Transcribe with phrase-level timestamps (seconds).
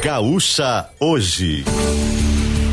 [0.00, 1.64] Gaúcha Hoje.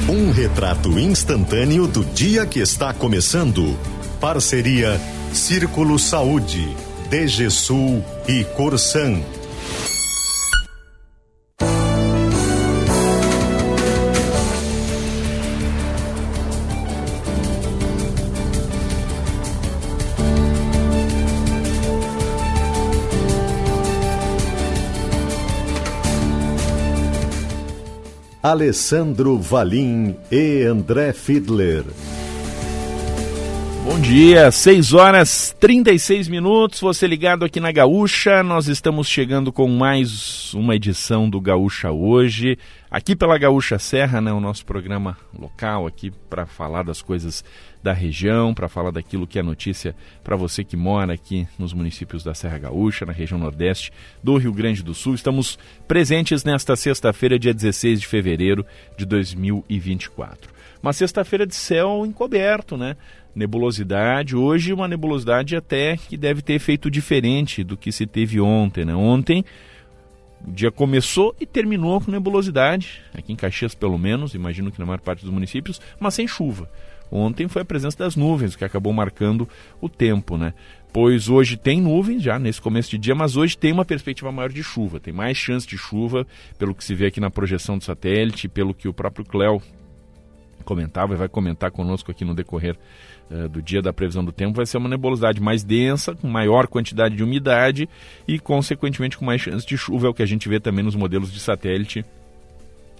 [0.07, 3.77] Um retrato instantâneo do dia que está começando.
[4.21, 4.99] Parceria
[5.33, 6.75] Círculo Saúde,
[7.09, 9.21] DGSul e Corsan.
[28.49, 31.83] Alessandro Valim e André Fiedler.
[33.89, 39.67] Bom dia, 6 horas 36 minutos, você ligado aqui na Gaúcha, nós estamos chegando com
[39.67, 42.55] mais uma edição do Gaúcha hoje,
[42.91, 47.43] aqui pela Gaúcha Serra, né, o nosso programa local aqui para falar das coisas
[47.81, 52.23] da região, para falar daquilo que é notícia para você que mora aqui nos municípios
[52.23, 53.91] da Serra Gaúcha, na região nordeste
[54.23, 55.15] do Rio Grande do Sul.
[55.15, 58.63] Estamos presentes nesta sexta-feira, dia 16 de fevereiro
[58.95, 60.59] de 2024.
[60.81, 62.95] Uma sexta-feira de céu encoberto, né?
[63.35, 64.35] Nebulosidade.
[64.35, 68.85] Hoje, uma nebulosidade até que deve ter efeito diferente do que se teve ontem.
[68.85, 68.95] Né?
[68.95, 69.43] Ontem,
[70.47, 74.85] o dia começou e terminou com nebulosidade, aqui em Caxias pelo menos, imagino que na
[74.85, 76.69] maior parte dos municípios, mas sem chuva.
[77.11, 79.49] Ontem foi a presença das nuvens que acabou marcando
[79.81, 80.53] o tempo, né?
[80.93, 84.51] Pois hoje tem nuvens já nesse começo de dia, mas hoje tem uma perspectiva maior
[84.51, 86.25] de chuva, tem mais chance de chuva,
[86.57, 89.61] pelo que se vê aqui na projeção do satélite, pelo que o próprio Cléo
[90.63, 92.77] comentava e vai comentar conosco aqui no decorrer
[93.49, 97.15] do dia da previsão do tempo, vai ser uma nebulosidade mais densa, com maior quantidade
[97.15, 97.87] de umidade
[98.27, 100.95] e, consequentemente, com mais chance de chuva, é o que a gente vê também nos
[100.95, 102.03] modelos de satélite.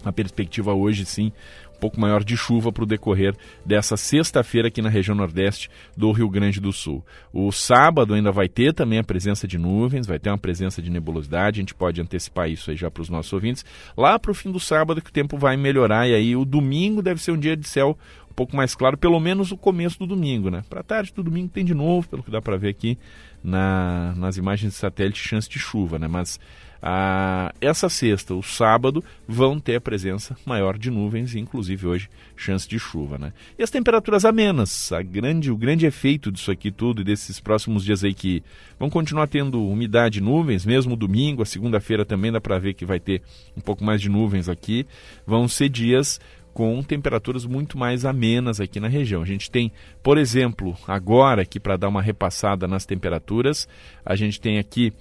[0.04, 1.32] A perspectiva hoje, sim,
[1.80, 3.34] pouco maior de chuva para o decorrer
[3.66, 7.04] dessa sexta-feira aqui na região nordeste do Rio Grande do Sul.
[7.34, 10.92] O sábado ainda vai ter também a presença de nuvens, vai ter uma presença de
[10.92, 13.66] nebulosidade, a gente pode antecipar isso aí já para os nossos ouvintes.
[13.98, 17.02] Lá para o fim do sábado que o tempo vai melhorar e aí o domingo
[17.02, 17.98] deve ser um dia de céu
[18.29, 20.64] um pouco mais claro, pelo menos o começo do domingo, né?
[20.70, 22.98] Para tarde do domingo tem de novo, pelo que dá para ver aqui
[23.44, 26.08] na, nas imagens de satélite, chance de chuva, né?
[26.08, 26.40] Mas
[26.82, 32.66] ah, essa sexta, o sábado, vão ter a presença maior de nuvens inclusive, hoje, chance
[32.68, 33.18] de chuva.
[33.18, 33.34] Né?
[33.58, 37.84] E as temperaturas amenas, a grande, o grande efeito disso aqui tudo e desses próximos
[37.84, 38.42] dias aí que
[38.80, 42.86] vão continuar tendo umidade e nuvens, mesmo domingo, a segunda-feira também dá para ver que
[42.86, 43.22] vai ter
[43.58, 44.88] um pouco mais de nuvens aqui,
[45.28, 46.22] vão ser dias
[46.54, 49.22] com temperaturas muito mais amenas aqui na região.
[49.22, 49.72] A gente tem,
[50.04, 53.68] por exemplo, agora aqui para dar uma repassada nas temperaturas,
[54.06, 54.94] a gente tem aqui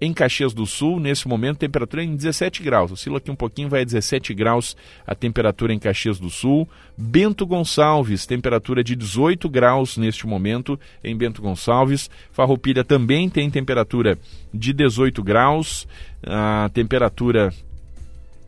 [0.00, 2.92] em Caxias do Sul, nesse momento, temperatura em 17 graus.
[2.92, 4.76] Oscila aqui um pouquinho, vai a 17 graus
[5.06, 6.68] a temperatura em Caxias do Sul.
[6.96, 12.10] Bento Gonçalves, temperatura de 18 graus neste momento em Bento Gonçalves.
[12.32, 14.18] Farroupilha também tem temperatura
[14.52, 15.86] de 18 graus.
[16.22, 17.52] A temperatura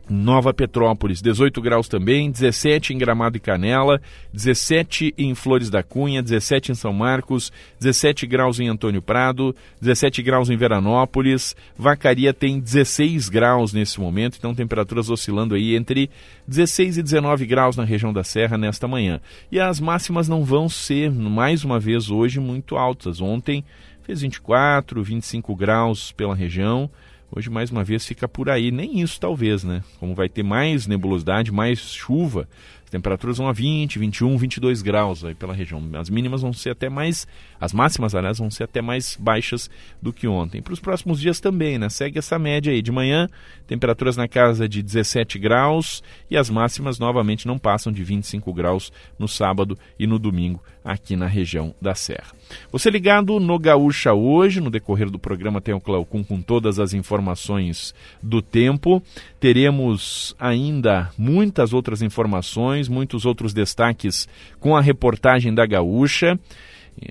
[0.09, 4.01] Nova Petrópolis, 18 graus também, 17 em Gramado e Canela,
[4.33, 10.21] 17 em Flores da Cunha, 17 em São Marcos, 17 graus em Antônio Prado, 17
[10.21, 16.09] graus em Veranópolis, Vacaria tem 16 graus nesse momento, então temperaturas oscilando aí entre
[16.47, 19.19] 16 e 19 graus na região da Serra nesta manhã.
[19.51, 23.19] E as máximas não vão ser, mais uma vez hoje, muito altas.
[23.19, 23.63] Ontem
[24.03, 26.89] fez 24, 25 graus pela região.
[27.29, 28.71] Hoje, mais uma vez, fica por aí.
[28.71, 29.83] Nem isso, talvez, né?
[29.99, 32.47] Como vai ter mais nebulosidade, mais chuva,
[32.87, 35.83] as temperaturas vão a 20, 21, 22 graus aí pela região.
[35.95, 37.27] As mínimas vão ser até mais,
[37.59, 39.69] as máximas, aliás, vão ser até mais baixas
[40.01, 40.61] do que ontem.
[40.61, 41.89] Para os próximos dias também, né?
[41.89, 42.81] Segue essa média aí.
[42.81, 43.27] De manhã,
[43.67, 46.01] temperaturas na casa de 17 graus
[46.31, 48.89] e as máximas novamente não passam de 25 graus
[49.19, 52.31] no sábado e no domingo aqui na região da Serra.
[52.71, 56.93] Você ligado no Gaúcha hoje, no decorrer do programa tem o Cleocum com todas as
[56.93, 57.93] informações
[58.23, 59.03] do tempo.
[59.37, 64.29] Teremos ainda muitas outras informações, muitos outros destaques
[64.61, 66.39] com a reportagem da Gaúcha.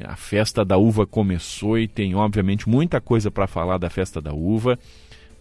[0.05, 4.33] A festa da uva começou e tem, obviamente, muita coisa para falar da festa da
[4.33, 4.79] uva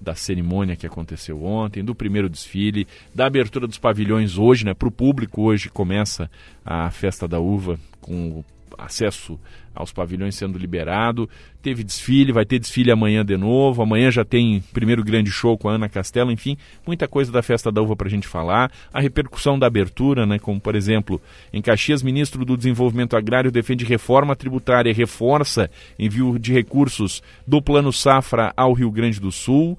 [0.06, 4.74] da cerimônia que aconteceu ontem, do primeiro desfile, da abertura dos pavilhões hoje, né?
[4.74, 6.30] Para o público hoje começa
[6.64, 8.44] a festa da uva com
[8.78, 9.40] acesso
[9.74, 11.30] aos pavilhões sendo liberado.
[11.62, 13.82] Teve desfile, vai ter desfile amanhã de novo.
[13.82, 16.32] Amanhã já tem primeiro grande show com a Ana Castelo.
[16.32, 18.72] Enfim, muita coisa da festa da uva para a gente falar.
[18.94, 20.40] A repercussão da abertura, né?
[20.40, 26.54] Como por exemplo, em Caxias, ministro do Desenvolvimento Agrário defende reforma tributária, reforça envio de
[26.54, 29.78] recursos do Plano Safra ao Rio Grande do Sul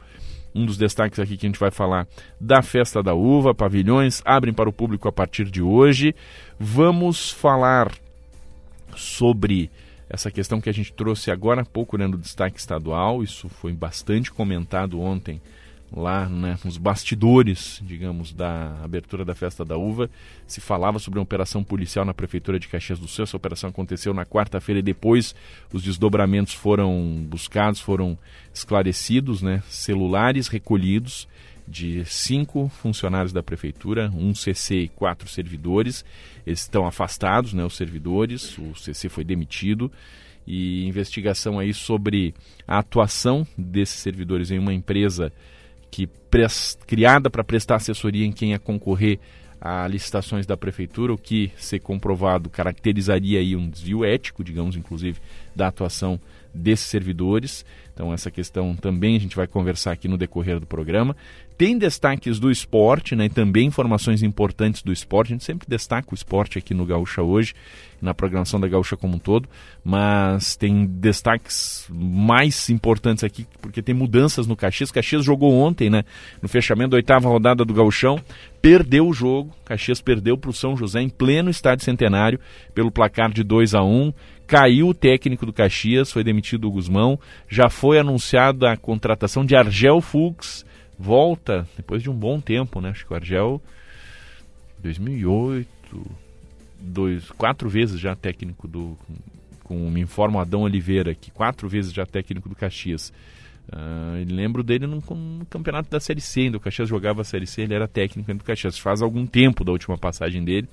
[0.57, 2.09] um dos destaques aqui que a gente vai falar
[2.41, 6.15] da Festa da Uva, pavilhões abrem para o público a partir de hoje.
[6.59, 7.93] Vamos falar
[8.97, 9.71] sobre
[10.09, 13.23] essa questão que a gente trouxe agora há pouco né, no destaque estadual.
[13.23, 15.41] Isso foi bastante comentado ontem
[15.97, 20.11] lá né, nos bastidores, digamos, da abertura da festa da uva,
[20.47, 23.23] se falava sobre uma operação policial na prefeitura de Caxias do Sul.
[23.23, 25.35] Essa operação aconteceu na quarta-feira e depois
[25.73, 28.19] os desdobramentos foram buscados, foram
[28.53, 31.27] esclarecidos, né, celulares recolhidos
[31.67, 36.05] de cinco funcionários da prefeitura, um CC e quatro servidores.
[36.47, 39.91] Eles estão afastados, né, os servidores, o CC foi demitido
[40.47, 42.35] e investigação aí sobre
[42.69, 45.33] a atuação desses servidores em uma empresa
[45.97, 46.07] que
[46.87, 49.19] criada para prestar assessoria em quem ia concorrer
[49.59, 55.19] a licitações da prefeitura, o que, se comprovado, caracterizaria aí um desvio ético, digamos, inclusive,
[55.55, 56.21] da atuação
[56.53, 57.65] desses servidores.
[57.95, 61.17] Então, essa questão também a gente vai conversar aqui no decorrer do programa.
[61.57, 63.27] Tem destaques do esporte, né?
[63.27, 65.33] E também informações importantes do esporte.
[65.33, 67.55] A gente sempre destaca o esporte aqui no Gaúcha hoje,
[68.01, 69.49] na programação da Gaúcha como um todo,
[69.83, 74.93] mas tem destaques mais importantes aqui, porque tem mudanças no Caxias.
[74.93, 76.05] Caxias jogou ontem, né?
[76.43, 78.21] No fechamento da oitava rodada do Gauchão,
[78.61, 79.51] perdeu o jogo.
[79.65, 82.39] Caxias perdeu para o São José em pleno estádio centenário
[82.75, 84.13] pelo placar de 2 a 1
[84.47, 87.19] Caiu o técnico do Caxias, foi demitido o Guzmão.
[87.49, 90.65] Já foi anunciada a contratação de Argel Fux.
[90.99, 92.91] Volta depois de um bom tempo, né?
[92.91, 93.61] Acho que o Argel,
[94.79, 95.67] 2008,
[96.81, 98.97] dois, quatro vezes já técnico do.
[99.63, 103.13] Com, me informa Adão Oliveira, que quatro vezes já técnico do Caxias.
[103.69, 107.49] Uh, lembro dele no, no, campeonato da Série C, ainda o Caxias jogava a Série
[107.49, 108.79] C, ele era técnico do Caxias.
[108.79, 110.69] Faz algum tempo da última passagem dele.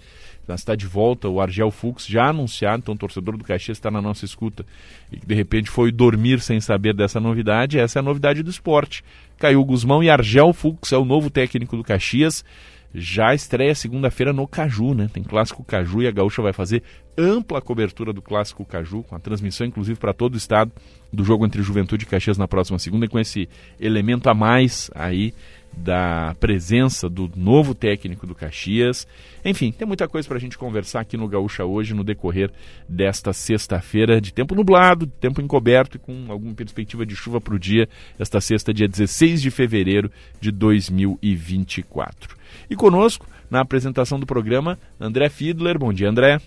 [0.48, 4.01] Está de volta o Argel Fux, já anunciado, então o torcedor do Caxias está na
[4.01, 4.66] nossa escuta
[5.12, 7.80] e que de repente foi dormir sem saber dessa novidade.
[7.80, 9.04] Essa é a novidade do esporte.
[9.38, 12.44] Caiu Guzmão e Argel Fux é o novo técnico do Caxias.
[12.95, 15.10] Já estreia segunda-feira no Caju, né?
[15.12, 16.84] Tem clássico Caju e a Gaúcha vai fazer
[17.18, 20.72] ampla cobertura do clássico Caju, com a transmissão inclusive para todo o estado
[21.12, 23.50] do jogo entre Juventude e Caxias na próxima segunda, e com esse
[23.80, 25.34] elemento a mais aí
[25.75, 29.07] da presença do novo técnico do Caxias.
[29.43, 32.51] Enfim, tem muita coisa para a gente conversar aqui no Gaúcha hoje, no decorrer
[32.87, 37.55] desta sexta-feira, de tempo nublado, de tempo encoberto e com alguma perspectiva de chuva para
[37.55, 37.87] o dia,
[38.17, 42.35] esta sexta, dia 16 de fevereiro de 2024.
[42.69, 45.77] E conosco, na apresentação do programa, André Fiedler.
[45.77, 46.39] Bom dia, André.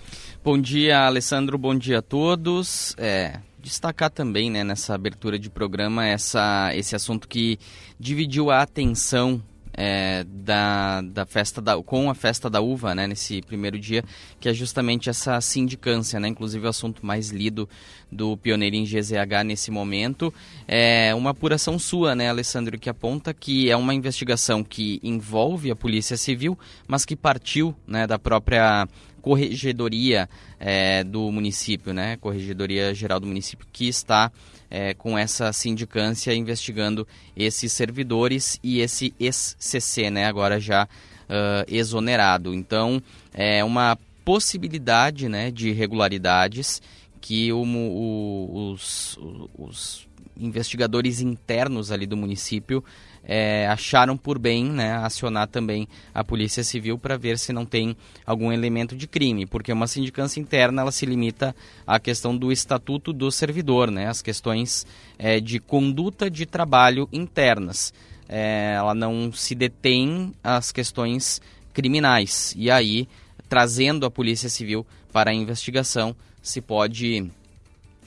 [0.43, 1.59] Bom dia, Alessandro.
[1.59, 2.95] Bom dia a todos.
[2.99, 7.59] É, destacar também, né, nessa abertura de programa, essa, esse assunto que
[7.99, 9.43] dividiu a atenção
[9.77, 14.05] é, da, da festa da, com a festa da uva, né, nesse primeiro dia,
[14.39, 17.69] que é justamente essa sindicância, né, inclusive o assunto mais lido
[18.11, 20.33] do Pioneirinho GZH nesse momento.
[20.67, 25.77] É uma apuração sua, né, Alessandro, que aponta que é uma investigação que envolve a
[25.77, 28.87] Polícia Civil, mas que partiu né, da própria
[29.27, 30.29] corregedoria
[30.61, 32.17] é, do município, né?
[32.19, 34.31] Corregedoria Geral do município, que está
[34.71, 37.05] é, com essa sindicância investigando
[37.37, 40.27] esses servidores e esse ex-CC, né?
[40.27, 42.55] Agora já uh, exonerado.
[42.55, 43.03] Então,
[43.35, 46.81] é uma possibilidade né, de irregularidades
[47.21, 49.19] que o, o, os,
[49.59, 50.09] os
[50.39, 52.85] investigadores internos ali do município
[53.27, 57.97] é, acharam por bem né, acionar também a Polícia Civil para ver se não tem
[58.25, 61.55] algum elemento de crime, porque uma sindicância interna ela se limita
[61.87, 64.87] à questão do estatuto do servidor, né, as questões
[65.19, 67.93] é, de conduta de trabalho internas.
[68.29, 71.41] É, ela não se detém às questões
[71.73, 72.55] criminais.
[72.57, 73.09] E aí,
[73.49, 77.31] trazendo a Polícia Civil para a investigação, se pode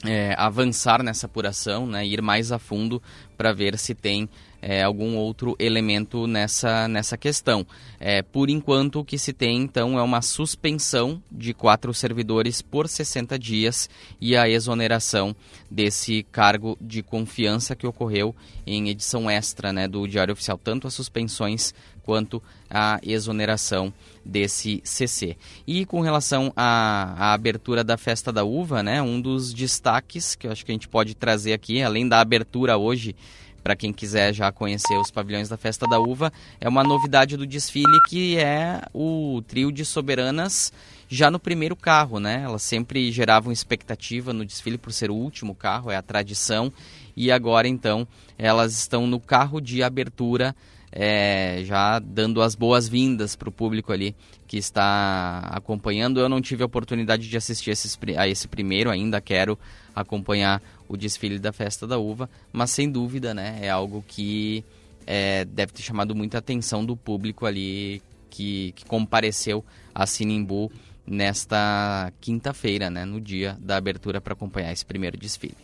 [0.04, 3.02] é, avançar nessa apuração, né, ir mais a fundo
[3.36, 4.28] para ver se tem
[4.62, 7.66] é, algum outro elemento nessa, nessa questão.
[7.98, 12.88] É, por enquanto, o que se tem, então, é uma suspensão de quatro servidores por
[12.88, 13.88] 60 dias
[14.20, 15.34] e a exoneração
[15.70, 18.34] desse cargo de confiança que ocorreu
[18.66, 23.92] em edição extra né, do Diário Oficial, tanto as suspensões quanto a exoneração
[24.24, 25.36] desse CC.
[25.66, 30.46] E com relação à, à, abertura da Festa da Uva, né, um dos destaques que
[30.46, 33.14] eu acho que a gente pode trazer aqui, além da abertura hoje
[33.62, 37.46] para quem quiser já conhecer os pavilhões da Festa da Uva, é uma novidade do
[37.46, 40.72] desfile que é o trio de soberanas
[41.08, 42.42] já no primeiro carro, né?
[42.44, 46.72] Elas sempre geravam expectativa no desfile por ser o último carro, é a tradição,
[47.16, 48.06] e agora então
[48.38, 50.54] elas estão no carro de abertura.
[50.92, 54.12] É, já dando as boas-vindas para o público ali
[54.44, 56.18] que está acompanhando.
[56.18, 59.56] Eu não tive a oportunidade de assistir esses, a esse primeiro ainda, quero
[59.94, 60.60] acompanhar
[60.90, 64.64] o desfile da Festa da Uva, mas sem dúvida, né, é algo que
[65.06, 70.70] é, deve ter chamado muita atenção do público ali que, que compareceu a Sinimbu
[71.06, 75.56] nesta quinta-feira, né, no dia da abertura para acompanhar esse primeiro desfile.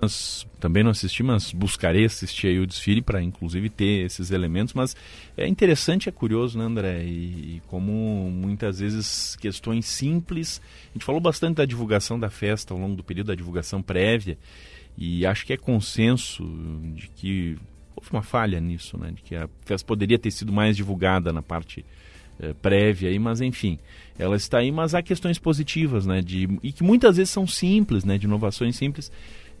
[0.00, 4.72] Mas também não assisti, mas buscarei assistir aí o desfile para inclusive ter esses elementos.
[4.72, 4.96] Mas
[5.36, 7.04] é interessante, é curioso, né, André?
[7.04, 10.60] E, e, como muitas vezes questões simples.
[10.90, 14.38] A gente falou bastante da divulgação da festa ao longo do período, da divulgação prévia.
[14.96, 16.44] E acho que é consenso
[16.94, 17.58] de que
[17.94, 19.12] houve uma falha nisso, né?
[19.12, 21.84] De que a festa poderia ter sido mais divulgada na parte
[22.40, 23.78] eh, prévia aí, mas enfim,
[24.18, 26.22] ela está aí, mas há questões positivas, né?
[26.22, 28.16] De, e que muitas vezes são simples, né?
[28.16, 29.12] De inovações simples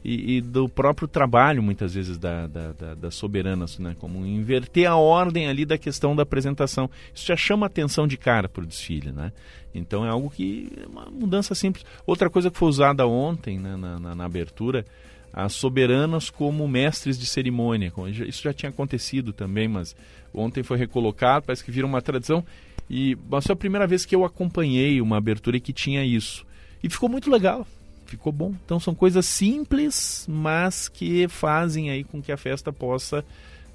[0.04, 3.94] e, e do próprio trabalho, muitas vezes, da, da, da, da soberanas, né?
[3.98, 6.90] Como inverter a ordem ali da questão da apresentação.
[7.14, 9.32] Isso já chama atenção de cara para o desfile, né?
[9.74, 11.84] Então é algo que é uma mudança simples.
[12.06, 14.84] Outra coisa que foi usada ontem, né, na, na, na abertura,
[15.32, 17.92] as soberanas como mestres de cerimônia.
[18.26, 19.94] Isso já tinha acontecido também, mas
[20.34, 22.44] ontem foi recolocado, parece que vira uma tradição.
[22.88, 26.44] E foi a primeira vez que eu acompanhei uma abertura que tinha isso.
[26.82, 27.66] E ficou muito legal,
[28.10, 28.54] ficou bom.
[28.64, 33.24] Então são coisas simples, mas que fazem aí com que a festa possa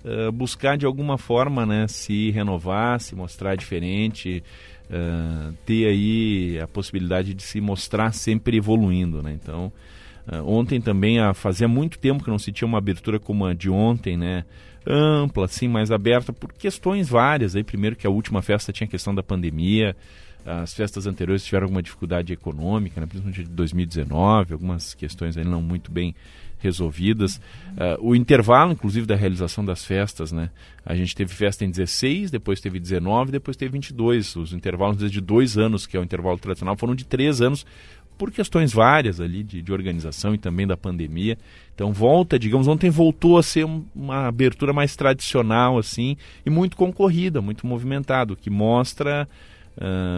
[0.04, 4.44] uh, buscar de alguma forma né, se renovar, se mostrar diferente,
[4.90, 9.24] uh, ter aí a possibilidade de se mostrar sempre evoluindo.
[9.24, 9.34] Né?
[9.34, 9.72] Então
[10.28, 13.54] Uh, ontem também, uh, fazia muito tempo que não se tinha uma abertura como a
[13.54, 14.44] de ontem, né?
[14.88, 17.56] Ampla, assim, mais aberta, por questões várias.
[17.56, 19.96] Aí, primeiro que a última festa tinha a questão da pandemia,
[20.46, 23.08] as festas anteriores tiveram alguma dificuldade econômica, né?
[23.08, 26.16] principalmente de 2019, algumas questões aí não muito bem
[26.60, 27.36] resolvidas.
[27.38, 30.50] Uh, o intervalo, inclusive, da realização das festas, né?
[30.86, 34.36] A gente teve festa em 16, depois teve 19, depois teve 22.
[34.36, 37.66] Os intervalos desde dois anos, que é o intervalo tradicional, foram de três anos,
[38.18, 41.38] por questões várias ali de, de, organização e também da pandemia.
[41.74, 46.78] Então volta, digamos, ontem voltou a ser um, uma abertura mais tradicional assim e muito
[46.78, 49.28] concorrida, muito movimentado, que mostra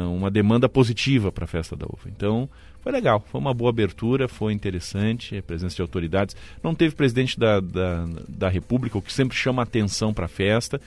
[0.09, 2.07] uma demanda positiva para a festa da uva.
[2.07, 2.49] Então
[2.81, 6.35] foi legal, foi uma boa abertura, foi interessante, a presença de autoridades.
[6.63, 10.79] Não teve presidente da, da, da República, o que sempre chama atenção para a festa.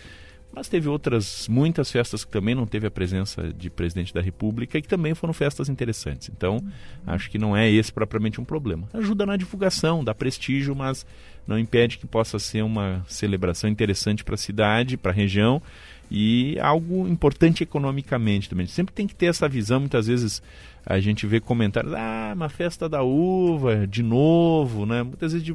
[0.53, 4.79] Mas teve outras, muitas festas que também não teve a presença de presidente da República
[4.79, 6.29] e que também foram festas interessantes.
[6.29, 6.61] Então,
[7.07, 8.89] acho que não é esse propriamente um problema.
[8.93, 11.07] Ajuda na divulgação, dá prestígio, mas
[11.47, 15.63] não impede que possa ser uma celebração interessante para a cidade, para a região
[16.11, 18.67] e algo importante economicamente também.
[18.67, 20.43] Sempre tem que ter essa visão, muitas vezes
[20.85, 25.03] a gente vê comentários, ah, uma festa da uva, de novo, né?
[25.03, 25.55] Muitas vezes de,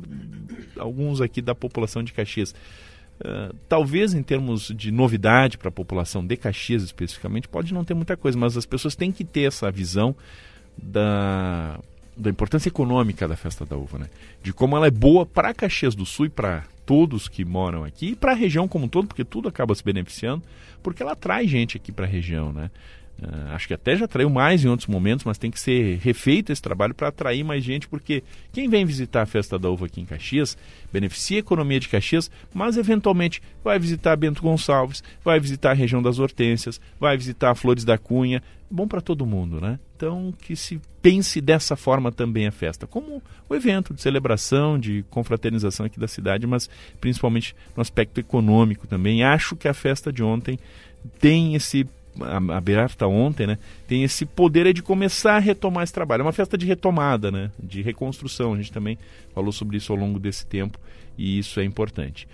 [0.78, 2.54] alguns aqui da população de Caxias
[3.18, 7.94] Uh, talvez em termos de novidade para a população de Caxias especificamente, pode não ter
[7.94, 10.14] muita coisa, mas as pessoas têm que ter essa visão
[10.78, 11.80] da,
[12.18, 14.10] da importância econômica da festa da uva, né?
[14.44, 18.10] De como ela é boa para Caxias do Sul e para todos que moram aqui
[18.10, 20.44] e para a região como um todo, porque tudo acaba se beneficiando,
[20.84, 22.70] porque ela atrai gente aqui para a região, né?
[23.22, 26.52] Uh, acho que até já atraiu mais em outros momentos, mas tem que ser refeito
[26.52, 30.02] esse trabalho para atrair mais gente, porque quem vem visitar a Festa da Uva aqui
[30.02, 30.58] em Caxias
[30.92, 36.02] beneficia a economia de Caxias, mas eventualmente vai visitar Bento Gonçalves, vai visitar a região
[36.02, 38.44] das Hortênsias, vai visitar Flores da Cunha.
[38.70, 39.80] Bom para todo mundo, né?
[39.96, 45.06] Então que se pense dessa forma também a festa, como o evento de celebração, de
[45.10, 46.70] confraternização aqui da cidade, mas
[47.00, 49.24] principalmente no aspecto econômico também.
[49.24, 50.60] Acho que a festa de ontem
[51.20, 51.88] tem esse
[52.54, 53.58] aberta ontem, né,
[53.88, 56.22] tem esse poder de começar a retomar esse trabalho.
[56.22, 58.54] É uma festa de retomada, né, de reconstrução.
[58.54, 58.98] A gente também
[59.34, 60.80] falou sobre isso ao longo desse tempo
[61.18, 62.28] e isso é importante.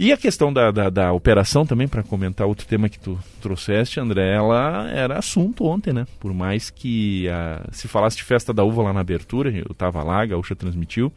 [0.00, 3.98] E a questão da, da, da operação também, para comentar outro tema que tu trouxeste,
[3.98, 6.06] André, ela era assunto ontem, né?
[6.20, 10.04] Por mais que a, se falasse de festa da uva lá na abertura, eu estava
[10.04, 11.12] lá, a Gaúcha transmitiu,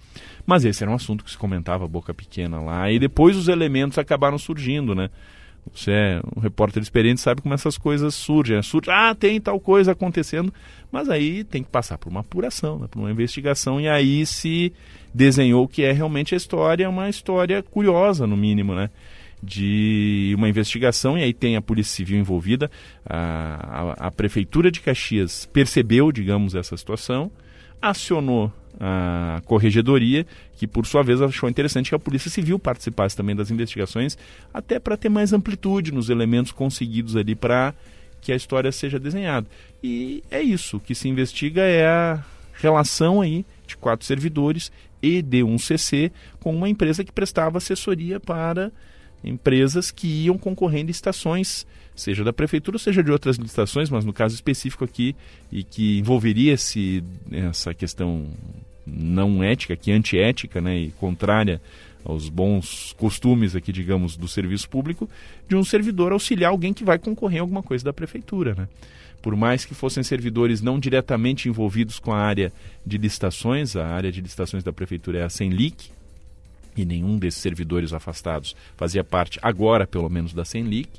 [0.47, 3.99] mas esse era um assunto que se comentava boca pequena lá, e depois os elementos
[3.99, 5.11] acabaram surgindo, né?
[5.73, 8.57] Você é um repórter experiente, sabe como essas coisas surgem.
[8.57, 8.61] Né?
[8.61, 10.53] Surge, ah, tem tal coisa acontecendo,
[10.91, 12.87] mas aí tem que passar por uma apuração, né?
[12.89, 14.73] por uma investigação, e aí se
[15.13, 18.89] desenhou o que é realmente a história, uma história curiosa, no mínimo, né?
[19.43, 22.69] De uma investigação, e aí tem a Polícia Civil envolvida,
[23.03, 27.31] a, a, a Prefeitura de Caxias percebeu, digamos, essa situação,
[27.81, 28.51] acionou
[28.83, 33.51] a corregedoria, que por sua vez achou interessante que a Polícia Civil participasse também das
[33.51, 34.17] investigações,
[34.51, 37.75] até para ter mais amplitude nos elementos conseguidos ali para
[38.19, 39.47] que a história seja desenhada.
[39.83, 45.21] E é isso, o que se investiga é a relação aí de quatro servidores e
[45.21, 48.71] de um CC com uma empresa que prestava assessoria para
[49.23, 54.11] empresas que iam concorrendo em estações, seja da prefeitura, seja de outras licitações, mas no
[54.13, 55.15] caso específico aqui,
[55.51, 58.27] e que envolveria esse, essa questão
[58.85, 61.61] não ética, que antiética né, e contrária
[62.03, 65.09] aos bons costumes aqui, digamos, do serviço público,
[65.47, 68.67] de um servidor auxiliar alguém que vai concorrer a alguma coisa da prefeitura, né?
[69.21, 72.51] Por mais que fossem servidores não diretamente envolvidos com a área
[72.83, 75.91] de licitações, a área de licitações da prefeitura é a Senlic,
[76.75, 80.89] e nenhum desses servidores afastados fazia parte, agora pelo menos, da Senlic.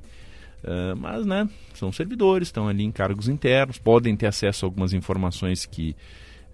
[0.62, 4.92] Uh, mas, né, são servidores, estão ali em cargos internos, podem ter acesso a algumas
[4.92, 5.96] informações que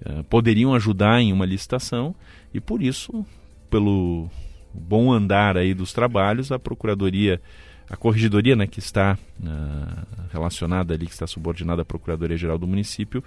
[0.05, 2.15] uh, poderiam ajudar em uma licitação
[2.53, 3.25] e, por isso,
[3.71, 4.29] pelo
[4.73, 7.41] bom andar aí dos trabalhos, a Procuradoria,
[7.91, 13.25] a Corregedoria, né, que está uh, relacionada ali, que está subordinada à Procuradoria-Geral do município,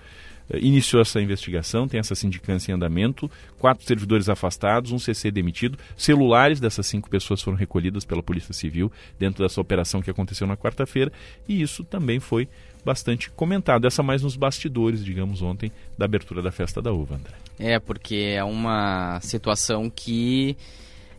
[0.50, 5.78] uh, iniciou essa investigação, tem essa sindicância em andamento, quatro servidores afastados, um CC demitido,
[5.98, 10.56] celulares dessas cinco pessoas foram recolhidas pela Polícia Civil dentro dessa operação que aconteceu na
[10.56, 11.12] quarta-feira,
[11.48, 12.48] e isso também foi
[12.84, 13.86] bastante comentado.
[13.86, 17.34] Essa mais nos bastidores, digamos, ontem, da abertura da festa da uva, André.
[17.60, 20.58] É, porque é uma situação que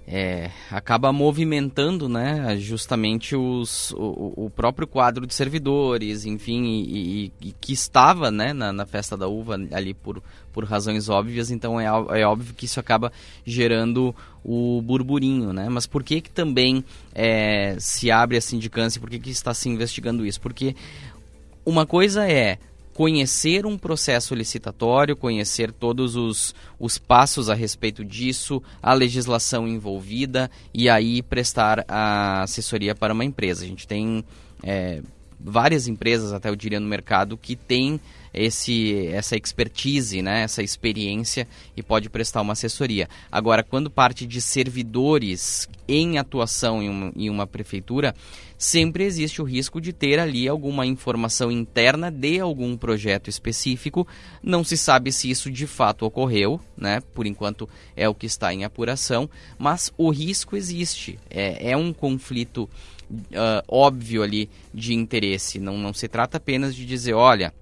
[0.07, 7.33] é, acaba movimentando né, justamente os, o, o, próprio quadro de servidores, enfim, e, e,
[7.49, 10.21] e que estava né, na, na, festa da uva ali por,
[10.52, 13.12] por razões óbvias, então é, é óbvio que isso acaba
[13.45, 14.14] gerando
[14.45, 15.69] o burburinho, né?
[15.69, 19.69] Mas por que, que também é, se abre a sindicância, por que, que está se
[19.69, 20.40] investigando isso?
[20.40, 20.75] Porque
[21.64, 22.59] uma coisa é
[22.95, 30.50] conhecer um processo licitatório, conhecer todos os, os passos a respeito disso, a legislação envolvida
[30.75, 33.64] e aí prestar a assessoria para uma empresa.
[33.64, 34.25] A gente tem
[34.62, 35.02] é,
[35.45, 38.01] várias empresas, até eu diria, no mercado que têm
[38.33, 41.47] esse, essa expertise, né, essa experiência
[41.77, 43.09] e pode prestar uma assessoria.
[43.31, 48.15] Agora, quando parte de servidores em atuação em uma, em uma prefeitura,
[48.57, 54.07] sempre existe o risco de ter ali alguma informação interna de algum projeto específico.
[54.43, 57.03] Não se sabe se isso de fato ocorreu, né?
[57.13, 61.19] Por enquanto é o que está em apuração, mas o risco existe.
[61.29, 62.71] É, é um conflito
[63.12, 65.59] uh, óbvio ali de interesse.
[65.59, 67.52] Não, não se trata apenas de dizer, olha,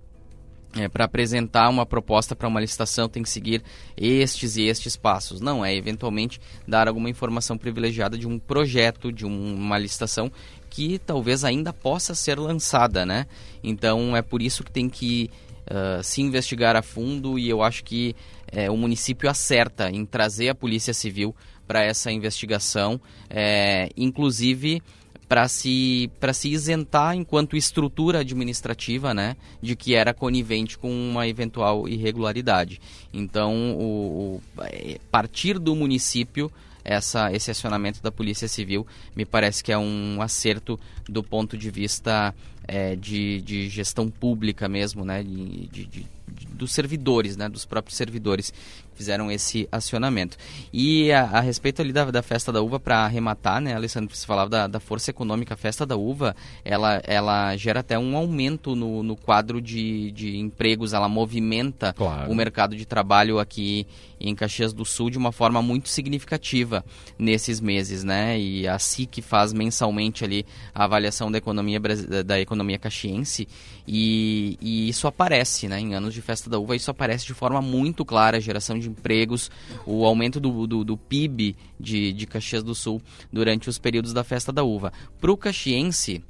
[0.77, 3.63] é, para apresentar uma proposta para uma licitação tem que seguir
[3.97, 5.41] estes e estes passos.
[5.41, 10.31] Não, é eventualmente dar alguma informação privilegiada de um projeto, de um, uma licitação
[10.69, 13.27] que talvez ainda possa ser lançada, né?
[13.63, 15.29] Então é por isso que tem que
[15.67, 18.15] uh, se investigar a fundo e eu acho que
[18.53, 21.35] uh, o município acerta em trazer a Polícia Civil
[21.67, 24.83] para essa investigação, é, inclusive
[25.31, 31.89] para se, se isentar enquanto estrutura administrativa né, de que era conivente com uma eventual
[31.89, 32.81] irregularidade.
[33.15, 36.51] Então, o, o é, partir do município
[36.85, 41.71] essa, esse acionamento da Polícia Civil me parece que é um acerto do ponto de
[41.71, 42.35] vista
[42.67, 46.07] é, de, de gestão pública mesmo, né, de, de,
[46.49, 48.53] dos servidores, né, dos próprios servidores
[49.01, 50.37] fizeram esse acionamento.
[50.71, 54.27] E a, a respeito ali da, da, festa da uva, para arrematar, né, Alessandro, você
[54.27, 58.77] falava da, da, força econômica, a festa da uva, ela, ela gera até um aumento
[58.77, 62.31] no, no quadro de, de empregos, ela movimenta claro.
[62.31, 63.87] o mercado de trabalho aqui
[64.21, 66.85] em Caxias do Sul de uma forma muito significativa
[67.19, 68.39] nesses meses, né?
[68.39, 71.81] E a SIC faz mensalmente ali a avaliação da economia
[72.25, 73.49] da economia caxiense
[73.87, 75.81] e, e isso aparece, né?
[75.81, 78.89] Em anos de festa da uva, isso aparece de forma muito clara, a geração de
[78.89, 79.51] empregos,
[79.87, 83.01] o aumento do, do, do PIB de, de Caxias do Sul
[83.33, 84.93] durante os períodos da festa da uva.
[85.21, 86.23] Para o caxiense,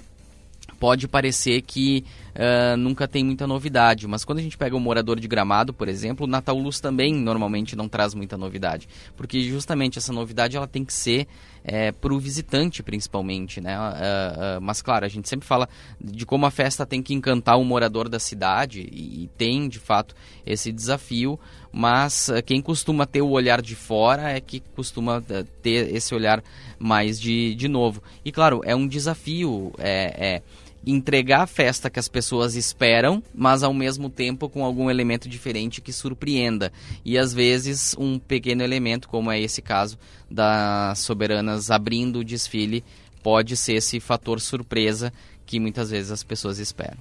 [0.80, 5.20] pode parecer que uh, nunca tem muita novidade, mas quando a gente pega o morador
[5.20, 9.98] de Gramado, por exemplo, o Natal Luz também normalmente não traz muita novidade, porque justamente
[9.98, 11.28] essa novidade ela tem que ser
[11.62, 13.78] é, para o visitante principalmente, né?
[13.78, 15.68] Uh, uh, mas claro, a gente sempre fala
[16.00, 19.78] de como a festa tem que encantar o morador da cidade e, e tem de
[19.78, 20.14] fato
[20.46, 21.38] esse desafio,
[21.70, 25.22] mas quem costuma ter o olhar de fora é que costuma
[25.62, 26.42] ter esse olhar
[26.78, 28.02] mais de, de novo.
[28.24, 30.42] E claro, é um desafio, é, é
[30.86, 35.80] entregar a festa que as pessoas esperam, mas ao mesmo tempo com algum elemento diferente
[35.80, 36.72] que surpreenda.
[37.04, 39.98] E às vezes um pequeno elemento, como é esse caso
[40.30, 42.84] das soberanas abrindo o desfile,
[43.22, 45.12] pode ser esse fator surpresa
[45.44, 46.98] que muitas vezes as pessoas esperam.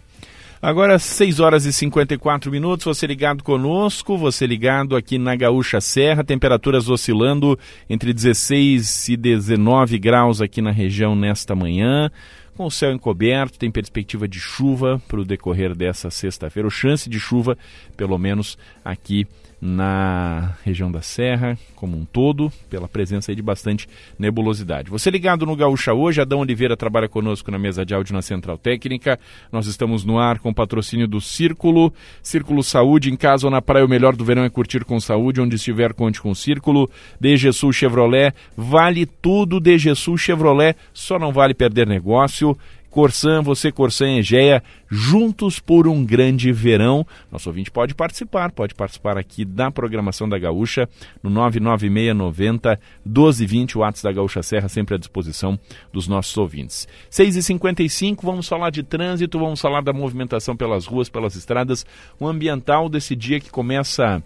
[0.61, 6.21] Agora, 6 horas e 54 minutos, você ligado conosco, você ligado aqui na Gaúcha Serra,
[6.21, 7.57] temperaturas oscilando
[7.89, 12.11] entre 16 e 19 graus aqui na região nesta manhã
[12.59, 17.09] com o céu encoberto, tem perspectiva de chuva para o decorrer dessa sexta-feira, ou chance
[17.09, 17.57] de chuva,
[17.95, 19.25] pelo menos aqui
[19.61, 24.89] na região da Serra como um todo, pela presença de bastante nebulosidade.
[24.89, 28.57] Você ligado no Gaúcha hoje, Adão Oliveira trabalha conosco na mesa de áudio na Central
[28.57, 29.17] Técnica.
[29.51, 33.85] Nós estamos no ar com patrocínio do Círculo, Círculo Saúde, em casa ou na praia,
[33.85, 36.89] o melhor do verão é curtir com saúde, onde estiver, conte com o Círculo.
[37.19, 42.57] DG Sul Chevrolet, vale tudo DG Sul Chevrolet, só não vale perder negócio.
[42.89, 47.05] Corsan, você, Corsan e Egeia, juntos por um grande verão.
[47.31, 50.89] Nosso ouvinte pode participar, pode participar aqui da programação da Gaúcha
[51.21, 55.59] no 99690 1220, o WhatsApp da Gaúcha Serra, sempre à disposição
[55.93, 56.87] dos nossos ouvintes.
[57.11, 61.85] 6h55, vamos falar de trânsito, vamos falar da movimentação pelas ruas, pelas estradas,
[62.19, 64.23] o ambiental desse dia que começa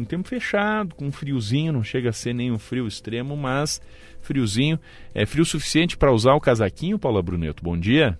[0.00, 3.80] um tempo fechado, com um friozinho, não chega a ser nem um frio extremo, mas
[4.20, 4.78] friozinho.
[5.14, 7.62] É frio suficiente para usar o casaquinho, Paula Bruneto?
[7.62, 8.18] Bom dia.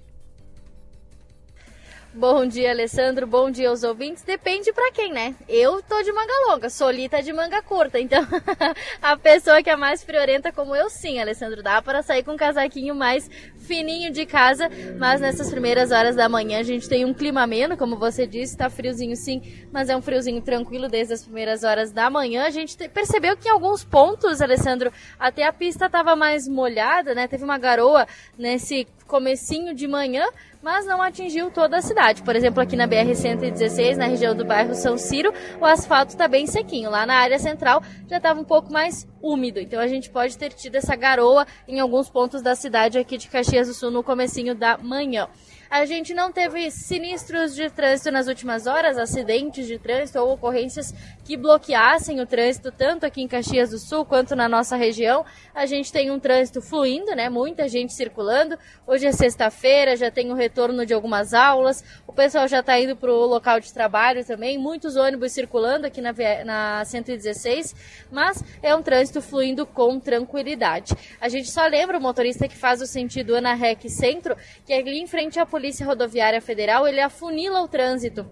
[2.17, 3.27] Bom dia, Alessandro.
[3.27, 4.23] Bom dia aos ouvintes.
[4.23, 5.35] Depende para quem, né?
[5.47, 8.01] Eu tô de manga longa, Solita de manga curta.
[8.01, 8.27] Então,
[9.03, 12.37] a pessoa que é mais friorenta como eu, sim, Alessandro, dá para sair com um
[12.39, 14.71] casaquinho mais fininho de casa.
[14.99, 18.57] Mas nessas primeiras horas da manhã a gente tem um clima ameno, como você disse,
[18.57, 22.47] tá friozinho sim, mas é um friozinho tranquilo desde as primeiras horas da manhã.
[22.47, 27.29] A gente percebeu que em alguns pontos, Alessandro, até a pista tava mais molhada, né?
[27.29, 30.27] Teve uma garoa nesse comecinho de manhã,
[30.63, 32.23] mas não atingiu toda a cidade.
[32.23, 36.47] Por exemplo, aqui na BR-116, na região do bairro São Ciro, o asfalto está bem
[36.47, 36.91] sequinho.
[36.91, 40.53] Lá na área central já estava um pouco mais úmido, então a gente pode ter
[40.53, 44.55] tido essa garoa em alguns pontos da cidade aqui de Caxias do Sul no comecinho
[44.55, 45.29] da manhã.
[45.69, 50.95] A gente não teve sinistros de trânsito nas últimas horas, acidentes de trânsito ou ocorrências
[51.25, 55.25] que bloqueassem o trânsito tanto aqui em Caxias do Sul quanto na nossa região.
[55.53, 57.29] A gente tem um trânsito fluindo, né?
[57.29, 58.57] Muita gente circulando.
[58.87, 61.83] Hoje é sexta-feira, já tem o retorno de algumas aulas.
[62.07, 64.57] O pessoal já está indo para o local de trabalho também.
[64.57, 67.75] Muitos ônibus circulando aqui na, na 116,
[68.11, 70.95] mas é um trânsito fluindo com tranquilidade.
[71.21, 74.79] A gente só lembra o motorista que faz o sentido Ana Rec Centro, que é
[74.79, 78.27] ali em frente à Polícia Rodoviária Federal, ele afunila o trânsito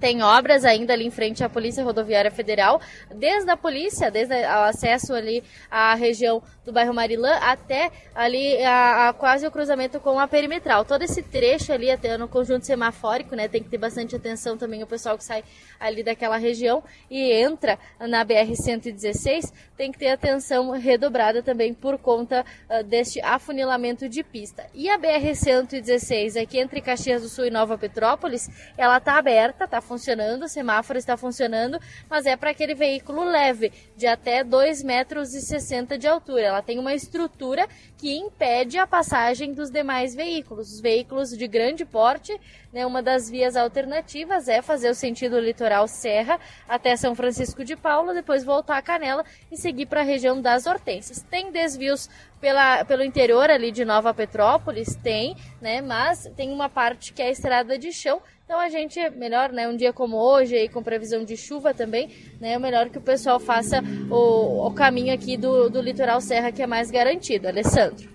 [0.00, 2.80] tem obras ainda ali em frente à Polícia Rodoviária Federal,
[3.14, 9.08] desde a polícia, desde o acesso ali à região do bairro Marilã até ali a,
[9.08, 10.84] a, quase o cruzamento com a perimetral.
[10.84, 14.82] Todo esse trecho ali até no conjunto semafórico, né, tem que ter bastante atenção também
[14.82, 15.44] o pessoal que sai
[15.78, 21.98] ali daquela região e entra na BR 116, tem que ter atenção redobrada também por
[21.98, 24.66] conta uh, deste afunilamento de pista.
[24.74, 29.64] E a BR 116 aqui entre Caxias do Sul e Nova Petrópolis, ela está aberta,
[29.64, 34.84] está funcionando, o semáforo está funcionando, mas é para aquele veículo leve, de até 2,60
[34.84, 36.42] metros e de altura.
[36.42, 40.72] Ela tem uma estrutura que impede a passagem dos demais veículos.
[40.74, 42.38] Os veículos de grande porte,
[42.72, 47.74] né, uma das vias alternativas é fazer o sentido litoral Serra até São Francisco de
[47.74, 51.22] Paula, depois voltar a Canela e seguir para a região das Hortênsias.
[51.22, 57.12] Tem desvios pela, pelo interior ali de Nova Petrópolis, tem, né, mas tem uma parte
[57.12, 60.54] que é a estrada de chão então a gente, melhor, né, um dia como hoje,
[60.54, 62.08] aí, com previsão de chuva também,
[62.40, 66.52] né, é melhor que o pessoal faça o, o caminho aqui do, do litoral serra,
[66.52, 67.48] que é mais garantido.
[67.48, 68.08] Alessandro.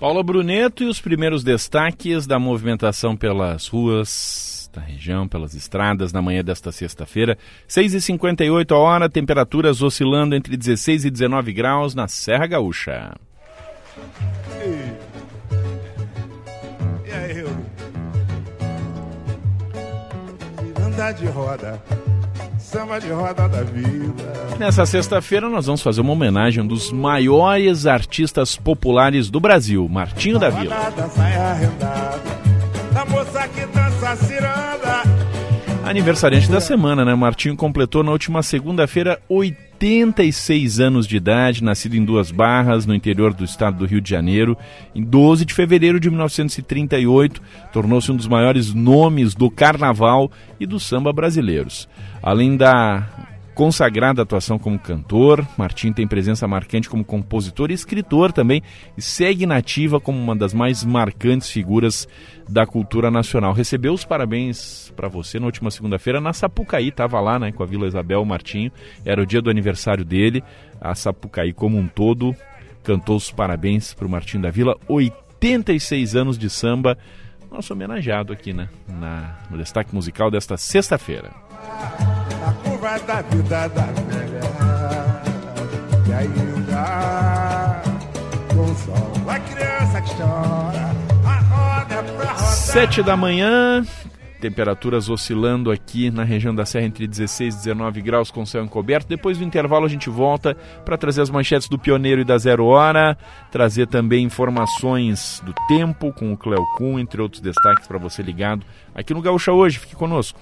[0.00, 6.20] Paula Bruneto e os primeiros destaques da movimentação pelas ruas da região, pelas estradas, na
[6.20, 7.38] manhã desta sexta-feira.
[7.68, 13.14] 6h58 a hora, temperaturas oscilando entre 16 e 19 graus na Serra Gaúcha.
[20.98, 21.80] De roda.
[22.58, 24.58] Samba de roda da vida.
[24.58, 29.88] Nessa sexta-feira nós vamos fazer uma homenagem a um dos maiores artistas populares do Brasil,
[29.88, 30.76] Martinho da Vila.
[35.84, 37.14] Aniversariante da semana, né?
[37.14, 39.20] Martinho completou na última segunda-feira
[39.78, 44.10] 86 anos de idade, nascido em Duas Barras, no interior do estado do Rio de
[44.10, 44.58] Janeiro.
[44.92, 47.40] Em 12 de fevereiro de 1938,
[47.72, 51.88] tornou-se um dos maiores nomes do carnaval e do samba brasileiros.
[52.20, 53.27] Além da
[53.58, 58.62] consagrada atuação como cantor, Martim tem presença marcante como compositor e escritor também
[58.96, 62.06] e segue nativa como uma das mais marcantes figuras
[62.48, 63.52] da cultura nacional.
[63.52, 67.66] Recebeu os parabéns para você na última segunda-feira na Sapucaí, estava lá né, com a
[67.66, 68.70] Vila Isabel Martinho,
[69.04, 70.40] era o dia do aniversário dele,
[70.80, 72.36] a Sapucaí como um todo
[72.84, 76.96] cantou os parabéns para o Martim da Vila, 86 anos de samba,
[77.50, 81.32] nosso homenageado aqui né, na, no destaque musical desta sexta-feira
[82.96, 84.40] da vida da velha.
[86.06, 87.82] E ainda
[88.74, 90.90] sol, a criança que chora,
[91.26, 93.84] a Sete da manhã,
[94.40, 99.08] temperaturas oscilando aqui na região da Serra entre 16 e 19 graus com céu encoberto.
[99.08, 102.64] Depois do intervalo a gente volta para trazer as manchetes do Pioneiro e da Zero
[102.66, 103.18] Hora,
[103.50, 108.64] trazer também informações do tempo com o Cleo Kuhn, entre outros destaques para você ligado
[108.94, 109.78] aqui no Gaúcha hoje.
[109.78, 110.40] Fique conosco.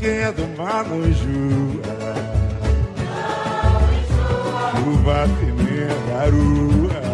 [0.00, 1.78] Quem é do Manoju?
[4.72, 5.26] Chuva,
[6.08, 7.10] garoa.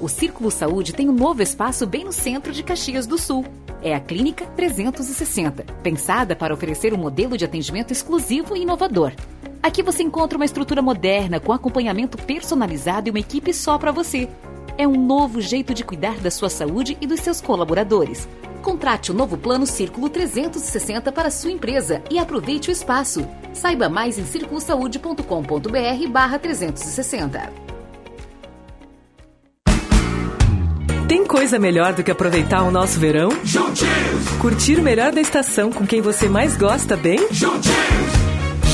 [0.00, 3.44] O Círculo Saúde tem um novo espaço bem no centro de Caxias do Sul.
[3.82, 9.12] É a Clínica 360, pensada para oferecer um modelo de atendimento exclusivo e inovador.
[9.62, 14.28] Aqui você encontra uma estrutura moderna com acompanhamento personalizado e uma equipe só para você.
[14.78, 18.26] É um novo jeito de cuidar da sua saúde e dos seus colaboradores.
[18.62, 23.26] Contrate o novo plano Círculo 360 para a sua empresa e aproveite o espaço.
[23.52, 27.52] Saiba mais em circulosaude.com.br barra 360.
[31.06, 33.30] Tem coisa melhor do que aproveitar o nosso verão?
[33.44, 34.28] Juntinhos!
[34.40, 37.18] Curtir o melhor da estação com quem você mais gosta, bem?
[37.32, 38.20] Juntinhos!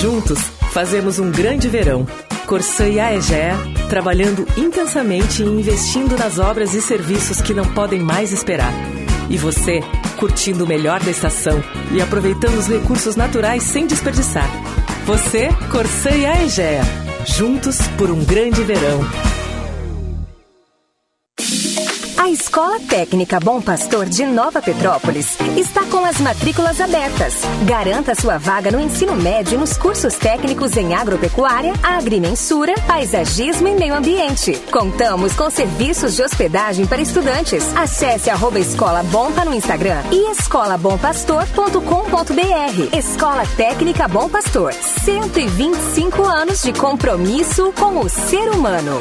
[0.01, 2.07] Juntos, fazemos um grande verão.
[2.47, 3.57] Corsã e Aegea,
[3.89, 8.75] trabalhando intensamente e investindo nas obras e serviços que não podem mais esperar.
[9.31, 9.81] E você,
[10.19, 14.51] curtindo o melhor da estação e aproveitando os recursos naturais sem desperdiçar.
[15.07, 16.83] Você, Corsã e Aegea,
[17.25, 19.01] juntos por um grande verão.
[22.27, 27.35] A Escola Técnica Bom Pastor de Nova Petrópolis está com as matrículas abertas.
[27.65, 33.95] Garanta sua vaga no ensino médio nos cursos técnicos em agropecuária, agrimensura, paisagismo e meio
[33.95, 34.61] ambiente.
[34.73, 37.65] Contamos com serviços de hospedagem para estudantes.
[37.77, 42.99] Acesse arroba Escola Bompa no Instagram e escolabompastor.com.br.
[42.99, 44.73] Escola Técnica Bom Pastor.
[44.73, 49.01] 125 anos de compromisso com o ser humano.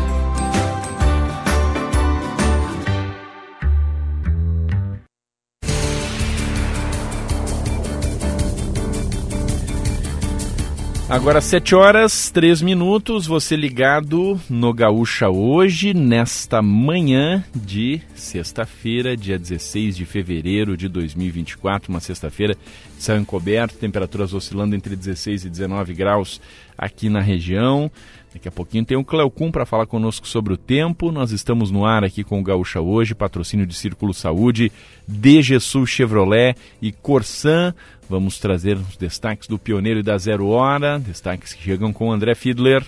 [11.11, 19.37] Agora 7 horas, 3 minutos, você ligado no Gaúcha hoje, nesta manhã de sexta-feira, dia
[19.37, 22.55] 16 de fevereiro de 2024, uma sexta-feira,
[22.97, 26.39] céu encoberto, temperaturas oscilando entre 16 e 19 graus
[26.77, 27.91] aqui na região.
[28.33, 31.11] Daqui a pouquinho tem o Cleocum para falar conosco sobre o tempo.
[31.11, 34.71] Nós estamos no ar aqui com o Gaúcha hoje, patrocínio de Círculo Saúde,
[35.05, 37.73] DG Sul Chevrolet e Corsan.
[38.09, 42.33] Vamos trazer os destaques do Pioneiro e da Zero Hora, destaques que chegam com André
[42.33, 42.85] Fiedler.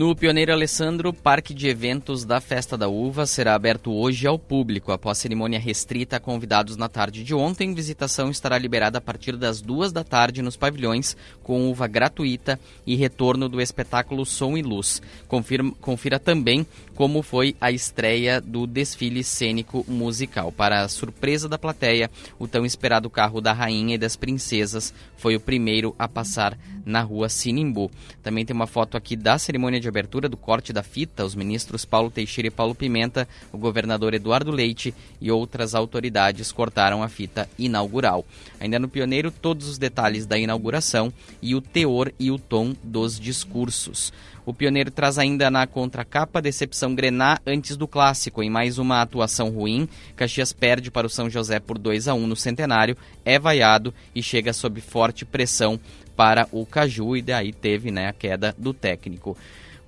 [0.00, 4.92] No Pioneiro Alessandro, Parque de Eventos da Festa da Uva será aberto hoje ao público.
[4.92, 9.60] Após cerimônia restrita a convidados na tarde de ontem, visitação estará liberada a partir das
[9.60, 15.02] duas da tarde nos pavilhões, com uva gratuita e retorno do espetáculo Som e Luz.
[15.28, 20.50] Confira, confira também como foi a estreia do desfile cênico musical.
[20.50, 25.36] Para a surpresa da plateia, o tão esperado carro da Rainha e das Princesas foi
[25.36, 27.90] o primeiro a passar na rua Sinimbu.
[28.22, 31.84] Também tem uma foto aqui da cerimônia de abertura do corte da fita, os ministros
[31.84, 37.48] Paulo Teixeira e Paulo Pimenta, o governador Eduardo Leite e outras autoridades cortaram a fita
[37.58, 38.24] inaugural.
[38.58, 43.20] Ainda no Pioneiro, todos os detalhes da inauguração e o teor e o tom dos
[43.20, 44.12] discursos.
[44.44, 48.42] O Pioneiro traz ainda na contracapa decepção Grená antes do clássico.
[48.42, 52.26] Em mais uma atuação ruim, Caxias perde para o São José por 2 a 1
[52.26, 55.78] no centenário, é vaiado e chega sob forte pressão
[56.16, 59.36] para o Caju e daí teve né, a queda do técnico.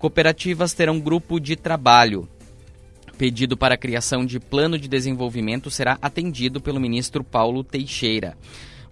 [0.02, 2.28] Cooperativas terão grupo de trabalho.
[3.16, 8.36] Pedido para a criação de plano de desenvolvimento será atendido pelo ministro Paulo Teixeira.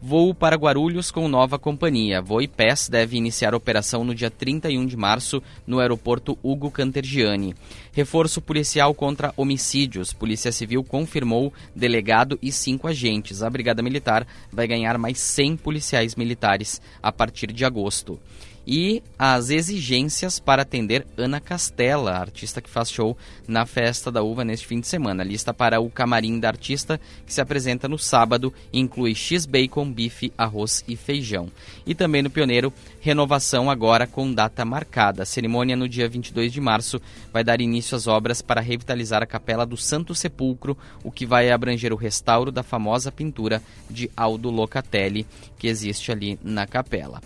[0.00, 2.22] Voo para Guarulhos com nova companhia.
[2.22, 7.56] Voipes deve iniciar operação no dia 31 de março no aeroporto Hugo Cantergiani.
[7.92, 10.12] Reforço policial contra homicídios.
[10.12, 13.42] Polícia Civil confirmou delegado e cinco agentes.
[13.42, 18.16] A Brigada Militar vai ganhar mais 100 policiais militares a partir de agosto
[18.66, 24.44] e as exigências para atender Ana Castela, artista que faz show na Festa da Uva
[24.44, 25.22] neste fim de semana.
[25.22, 30.32] A lista para o camarim da artista, que se apresenta no sábado, inclui X-Bacon, bife,
[30.36, 31.50] arroz e feijão.
[31.86, 35.22] E também no Pioneiro, renovação agora com data marcada.
[35.22, 37.00] A cerimônia no dia 22 de março
[37.32, 41.50] vai dar início às obras para revitalizar a capela do Santo Sepulcro, o que vai
[41.50, 45.26] abranger o restauro da famosa pintura de Aldo Locatelli,
[45.58, 47.20] que existe ali na capela.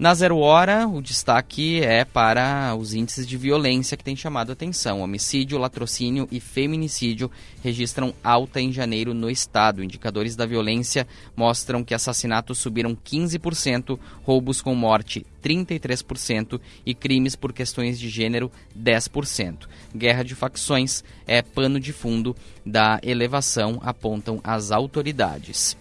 [0.00, 5.02] Na Zero Hora, o destaque é para os índices de violência que têm chamado atenção.
[5.02, 7.30] Homicídio, latrocínio e feminicídio
[7.62, 9.84] registram alta em janeiro no estado.
[9.84, 17.52] Indicadores da violência mostram que assassinatos subiram 15%, roubos com morte 33% e crimes por
[17.52, 19.68] questões de gênero 10%.
[19.94, 22.34] Guerra de facções é pano de fundo
[22.64, 25.76] da elevação, apontam as autoridades.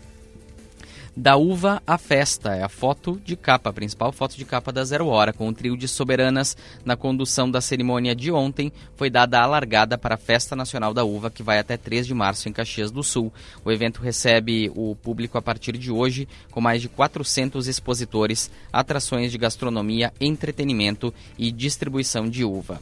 [1.20, 4.86] Da uva à festa é a foto de capa, a principal foto de capa da
[4.86, 6.56] Zero Hora, com o trio de soberanas
[6.86, 8.72] na condução da cerimônia de ontem.
[8.96, 12.14] Foi dada a largada para a Festa Nacional da Uva, que vai até 3 de
[12.14, 13.34] março em Caxias do Sul.
[13.66, 19.30] O evento recebe o público a partir de hoje, com mais de 400 expositores, atrações
[19.30, 22.80] de gastronomia, entretenimento e distribuição de uva.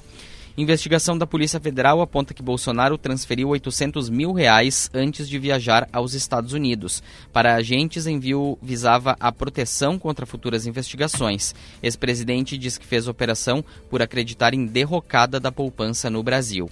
[0.60, 6.16] Investigação da Polícia Federal aponta que Bolsonaro transferiu 800 mil reais antes de viajar aos
[6.16, 7.04] Estados Unidos.
[7.32, 11.54] Para agentes, envio visava a proteção contra futuras investigações.
[11.84, 16.72] Ex-presidente diz que fez operação por acreditar em derrocada da poupança no Brasil.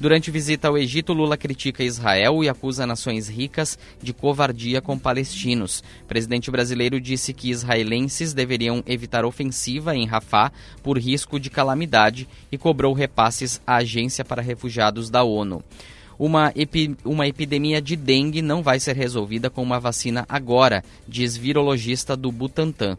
[0.00, 5.84] Durante visita ao Egito, Lula critica Israel e acusa nações ricas de covardia com palestinos.
[6.02, 10.50] O presidente brasileiro disse que israelenses deveriam evitar ofensiva em Rafah
[10.82, 15.62] por risco de calamidade e cobrou repasses à Agência para Refugiados da ONU.
[16.18, 21.36] Uma, epi uma epidemia de dengue não vai ser resolvida com uma vacina agora, diz
[21.36, 22.96] virologista do Butantan.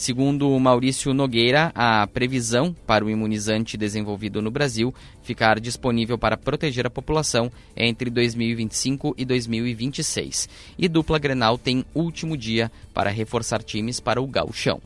[0.00, 6.86] Segundo Maurício Nogueira, a previsão para o imunizante desenvolvido no Brasil ficar disponível para proteger
[6.86, 10.48] a população entre 2025 e 2026.
[10.78, 14.80] E dupla Grenal tem último dia para reforçar times para o gauchão.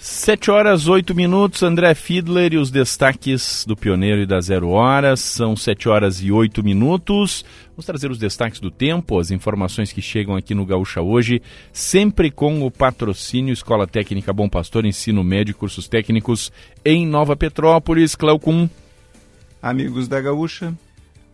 [0.00, 5.18] 7 horas 8 minutos, André Fiedler e os destaques do Pioneiro e da Zero Horas.
[5.18, 7.44] São 7 horas e 8 minutos.
[7.70, 12.30] Vamos trazer os destaques do tempo, as informações que chegam aqui no Gaúcha hoje, sempre
[12.30, 16.52] com o patrocínio Escola Técnica Bom Pastor, Ensino Médio e Cursos Técnicos
[16.84, 18.14] em Nova Petrópolis.
[18.14, 18.68] Cleocum.
[19.60, 20.72] Amigos da Gaúcha,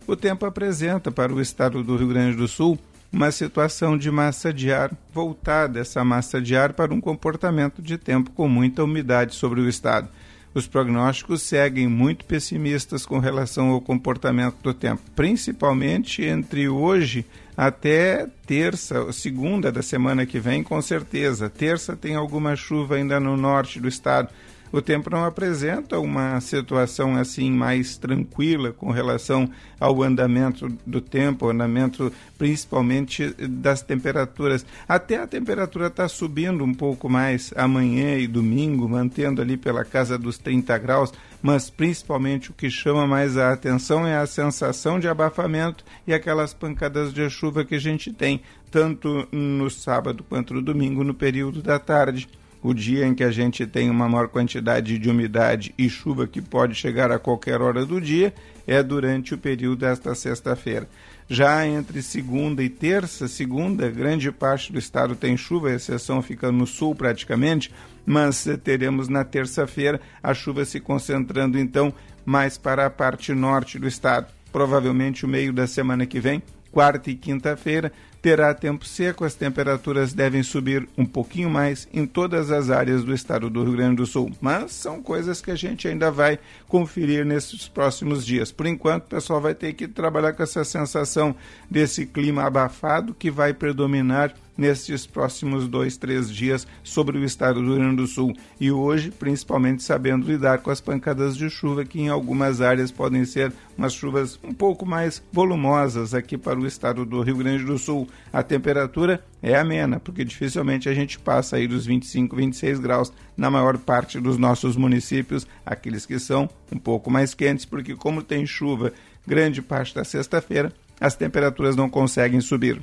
[0.07, 2.79] o tempo apresenta para o estado do Rio Grande do Sul
[3.15, 7.97] uma situação de massa de ar voltada essa massa de ar para um comportamento de
[7.97, 10.09] tempo com muita umidade sobre o estado.
[10.53, 17.25] Os prognósticos seguem muito pessimistas com relação ao comportamento do tempo, principalmente entre hoje
[17.55, 21.49] até terça, segunda da semana que vem, com certeza.
[21.49, 24.27] Terça tem alguma chuva ainda no norte do estado
[24.75, 31.49] o tempo não apresenta uma situação assim mais tranquila com relação ao andamento do tempo,
[31.49, 34.65] andamento principalmente das temperaturas.
[34.85, 40.17] Até a temperatura está subindo um pouco mais amanhã e domingo, mantendo ali pela casa
[40.17, 45.07] dos 30 graus, mas principalmente o que chama mais a atenção é a sensação de
[45.07, 50.61] abafamento e aquelas pancadas de chuva que a gente tem, tanto no sábado quanto no
[50.61, 52.27] domingo, no período da tarde
[52.65, 56.41] o dia em que a gente tem uma maior quantidade de umidade e chuva que
[56.41, 58.33] pode chegar a qualquer hora do dia
[58.65, 60.89] é durante o período desta sexta-feira.
[61.29, 66.51] Já entre segunda e terça, segunda, grande parte do estado tem chuva, a exceção fica
[66.51, 67.71] no sul praticamente,
[68.03, 71.93] mas teremos na terça-feira a chuva se concentrando então
[72.25, 74.25] mais para a parte norte do estado.
[74.51, 77.91] Provavelmente o meio da semana que vem, quarta e quinta-feira,
[78.25, 83.13] terá tempo seco, as temperaturas devem subir um pouquinho mais em todas as áreas do
[83.13, 87.23] estado do Rio Grande do Sul, mas são coisas que a gente ainda vai conferir
[87.23, 88.51] nesses próximos dias.
[88.51, 91.35] Por enquanto, o pessoal vai ter que trabalhar com essa sensação
[91.69, 97.67] desse clima abafado que vai predominar nestes próximos dois, três dias sobre o estado do
[97.67, 98.33] Rio Grande do Sul.
[98.59, 103.25] E hoje, principalmente sabendo lidar com as pancadas de chuva, que em algumas áreas podem
[103.25, 107.77] ser umas chuvas um pouco mais volumosas aqui para o estado do Rio Grande do
[107.77, 108.07] Sul.
[108.31, 113.49] A temperatura é amena, porque dificilmente a gente passa aí dos 25, 26 graus na
[113.49, 118.45] maior parte dos nossos municípios, aqueles que são um pouco mais quentes, porque como tem
[118.45, 118.93] chuva
[119.27, 122.81] grande parte da sexta-feira, as temperaturas não conseguem subir.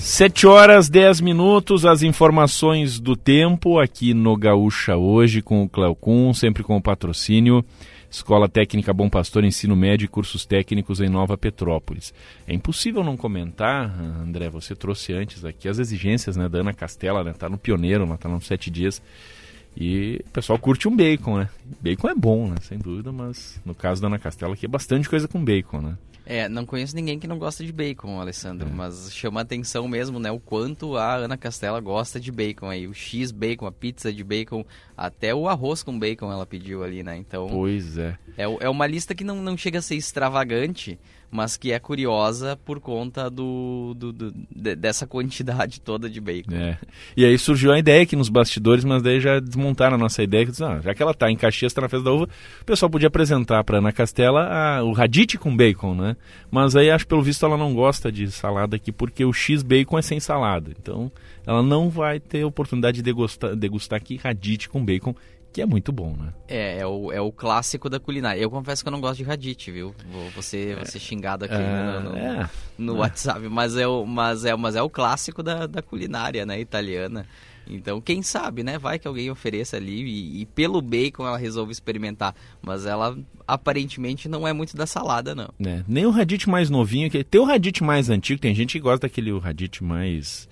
[0.00, 6.32] 7 horas 10 minutos, as informações do tempo aqui no Gaúcha hoje com o Cleocum,
[6.32, 7.62] sempre com o patrocínio
[8.10, 12.14] Escola Técnica Bom Pastor, Ensino Médio e Cursos Técnicos em Nova Petrópolis.
[12.48, 17.22] É impossível não comentar, André, você trouxe antes aqui as exigências né, da Ana Castela,
[17.22, 17.34] né?
[17.34, 19.02] Tá no pioneiro, ela tá nos sete dias.
[19.76, 21.48] E o pessoal curte um bacon, né?
[21.78, 22.56] Bacon é bom, né?
[22.62, 25.98] Sem dúvida, mas no caso da Ana Castela aqui é bastante coisa com bacon, né?
[26.30, 28.72] É, não conheço ninguém que não gosta de bacon, Alessandro, é.
[28.72, 32.94] mas chama atenção mesmo, né, o quanto a Ana Castela gosta de bacon aí, o
[32.94, 34.64] X bacon, a pizza de bacon,
[34.96, 37.16] até o arroz com bacon ela pediu ali, né?
[37.16, 38.16] Então, Pois é.
[38.38, 41.00] É, é uma lista que não, não chega a ser extravagante,
[41.30, 46.54] mas que é curiosa por conta do, do, do de, dessa quantidade toda de bacon.
[46.54, 46.78] É.
[47.16, 50.44] E aí surgiu a ideia aqui nos bastidores, mas daí já desmontaram a nossa ideia.
[50.44, 52.28] Que, ah, já que ela está em Caxias, está na Festa da Uva,
[52.60, 56.16] o pessoal podia apresentar para Ana Castela a, o radite com bacon, né?
[56.50, 59.98] Mas aí acho pelo visto ela não gosta de salada aqui porque o X bacon
[59.98, 60.72] é sem salada.
[60.80, 61.12] Então
[61.46, 65.14] ela não vai ter oportunidade de degustar, degustar aqui radite com bacon
[65.52, 66.32] que é muito bom, né?
[66.48, 68.40] É, é o, é o clássico da culinária.
[68.40, 69.94] Eu confesso que eu não gosto de radite, viu?
[70.10, 70.76] Vou, vou, ser, é.
[70.76, 72.50] vou ser xingado aqui no, no, é.
[72.78, 72.98] no é.
[72.98, 77.26] WhatsApp, mas é, o, mas, é, mas é o clássico da, da culinária, né, italiana.
[77.66, 78.78] Então, quem sabe, né?
[78.78, 82.34] Vai que alguém ofereça ali e, e, pelo bacon ela resolve experimentar.
[82.60, 85.50] Mas ela aparentemente não é muito da salada, não.
[85.64, 87.10] É, nem o radite mais novinho.
[87.10, 90.48] Que, tem o radite mais antigo, tem gente que gosta daquele radite mais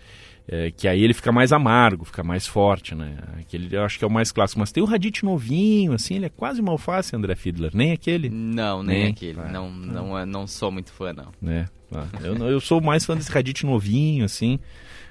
[0.51, 3.19] é, que aí ele fica mais amargo, fica mais forte, né?
[3.39, 4.59] Aquele eu acho que é o mais clássico.
[4.59, 7.71] Mas tem o radite novinho, assim, ele é quase uma alface, André Fiedler.
[7.75, 8.31] Nem aquele?
[8.31, 9.39] Não, nem, nem aquele.
[9.39, 10.25] Ah, não, não, ah.
[10.25, 11.51] não sou muito fã, não.
[11.51, 14.59] É, ah, eu, eu sou mais fã desse radite novinho, assim,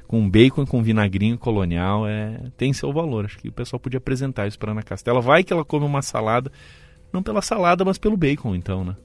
[0.07, 2.07] com bacon e com vinagrinho colonial.
[2.07, 3.25] É, tem seu valor.
[3.25, 5.21] Acho que o pessoal podia apresentar isso para Ana Castela.
[5.21, 6.51] Vai que ela come uma salada,
[7.13, 8.95] não pela salada, mas pelo bacon, então, né?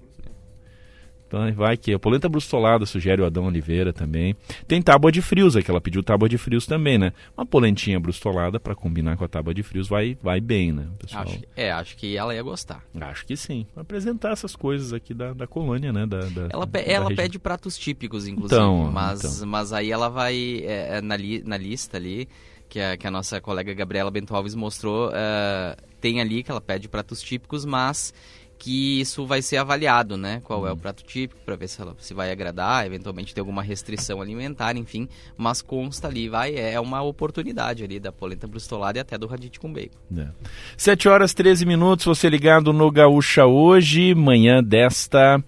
[1.32, 4.36] Então, vai que a polenta brustolada sugere o Adão Oliveira também.
[4.68, 7.14] Tem tábua de frios, aqui ela pediu tábua de frios também, né?
[7.34, 11.22] Uma polentinha brustolada para combinar com a tábua de frios vai, vai bem, né, pessoal?
[11.22, 12.84] Acho, é, acho que ela ia gostar.
[13.00, 13.66] Acho que sim.
[13.74, 16.04] Apresentar essas coisas aqui da, da colônia, né?
[16.04, 18.60] Da, da ela pe da ela pede pratos típicos, inclusive.
[18.60, 19.48] Então, mas, então.
[19.48, 22.28] mas aí ela vai é, é, na, li na lista ali
[22.72, 26.60] que a, que a nossa colega Gabriela Bento Alves mostrou, uh, tem ali que ela
[26.60, 28.14] pede pratos típicos, mas
[28.62, 30.40] que isso vai ser avaliado, né?
[30.44, 30.78] Qual é o uhum.
[30.78, 35.08] prato típico, para ver se, ela, se vai agradar, eventualmente ter alguma restrição alimentar, enfim.
[35.36, 39.58] Mas consta ali, vai, é uma oportunidade ali da polenta brustolada e até do radite
[39.58, 39.98] com bacon.
[40.16, 40.28] É.
[40.76, 45.42] 7 horas 13 minutos, você ligado no Gaúcha hoje, manhã desta...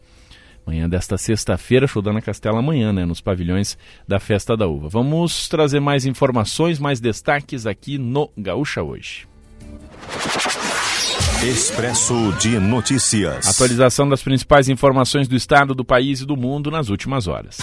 [0.66, 4.88] Manhã desta sexta-feira, show da Ana Castela amanhã, né, nos pavilhões da Festa da Uva.
[4.88, 9.28] Vamos trazer mais informações, mais destaques aqui no Gaúcha hoje.
[11.42, 13.46] Expresso de Notícias.
[13.46, 17.58] Atualização das principais informações do estado, do país e do mundo nas últimas horas.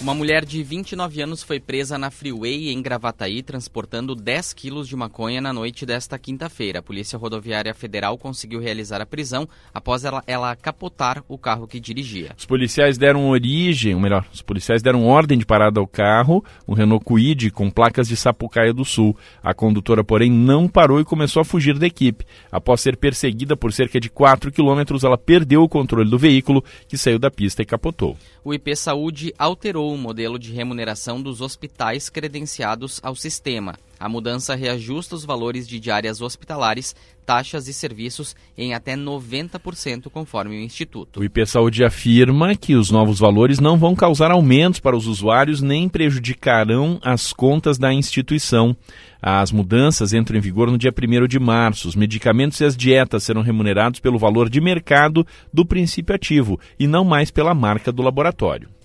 [0.00, 4.94] Uma mulher de 29 anos foi presa na Freeway em Gravataí, transportando 10 quilos de
[4.94, 6.78] maconha na noite desta quinta-feira.
[6.78, 11.80] A Polícia Rodoviária Federal conseguiu realizar a prisão após ela, ela, capotar o carro que
[11.80, 12.30] dirigia.
[12.38, 16.74] Os policiais deram origem, ou melhor, os policiais deram ordem de parada ao carro, um
[16.74, 19.16] Renault Kwid com placas de Sapucaia do Sul.
[19.42, 22.24] A condutora, porém, não parou e começou a fugir da equipe.
[22.52, 26.96] Após ser perseguida por cerca de 4 quilômetros, ela perdeu o controle do veículo, que
[26.96, 28.16] saiu da pista e capotou.
[28.48, 33.78] O IP Saúde alterou o modelo de remuneração dos hospitais credenciados ao sistema.
[33.98, 36.94] A mudança reajusta os valores de diárias hospitalares,
[37.26, 41.20] taxas e serviços em até 90%, conforme o Instituto.
[41.20, 45.60] O IP Saúde afirma que os novos valores não vão causar aumentos para os usuários
[45.60, 48.76] nem prejudicarão as contas da instituição.
[49.20, 51.88] As mudanças entram em vigor no dia 1 de março.
[51.88, 56.86] Os medicamentos e as dietas serão remunerados pelo valor de mercado do princípio ativo e
[56.86, 58.77] não mais pela marca do laboratório.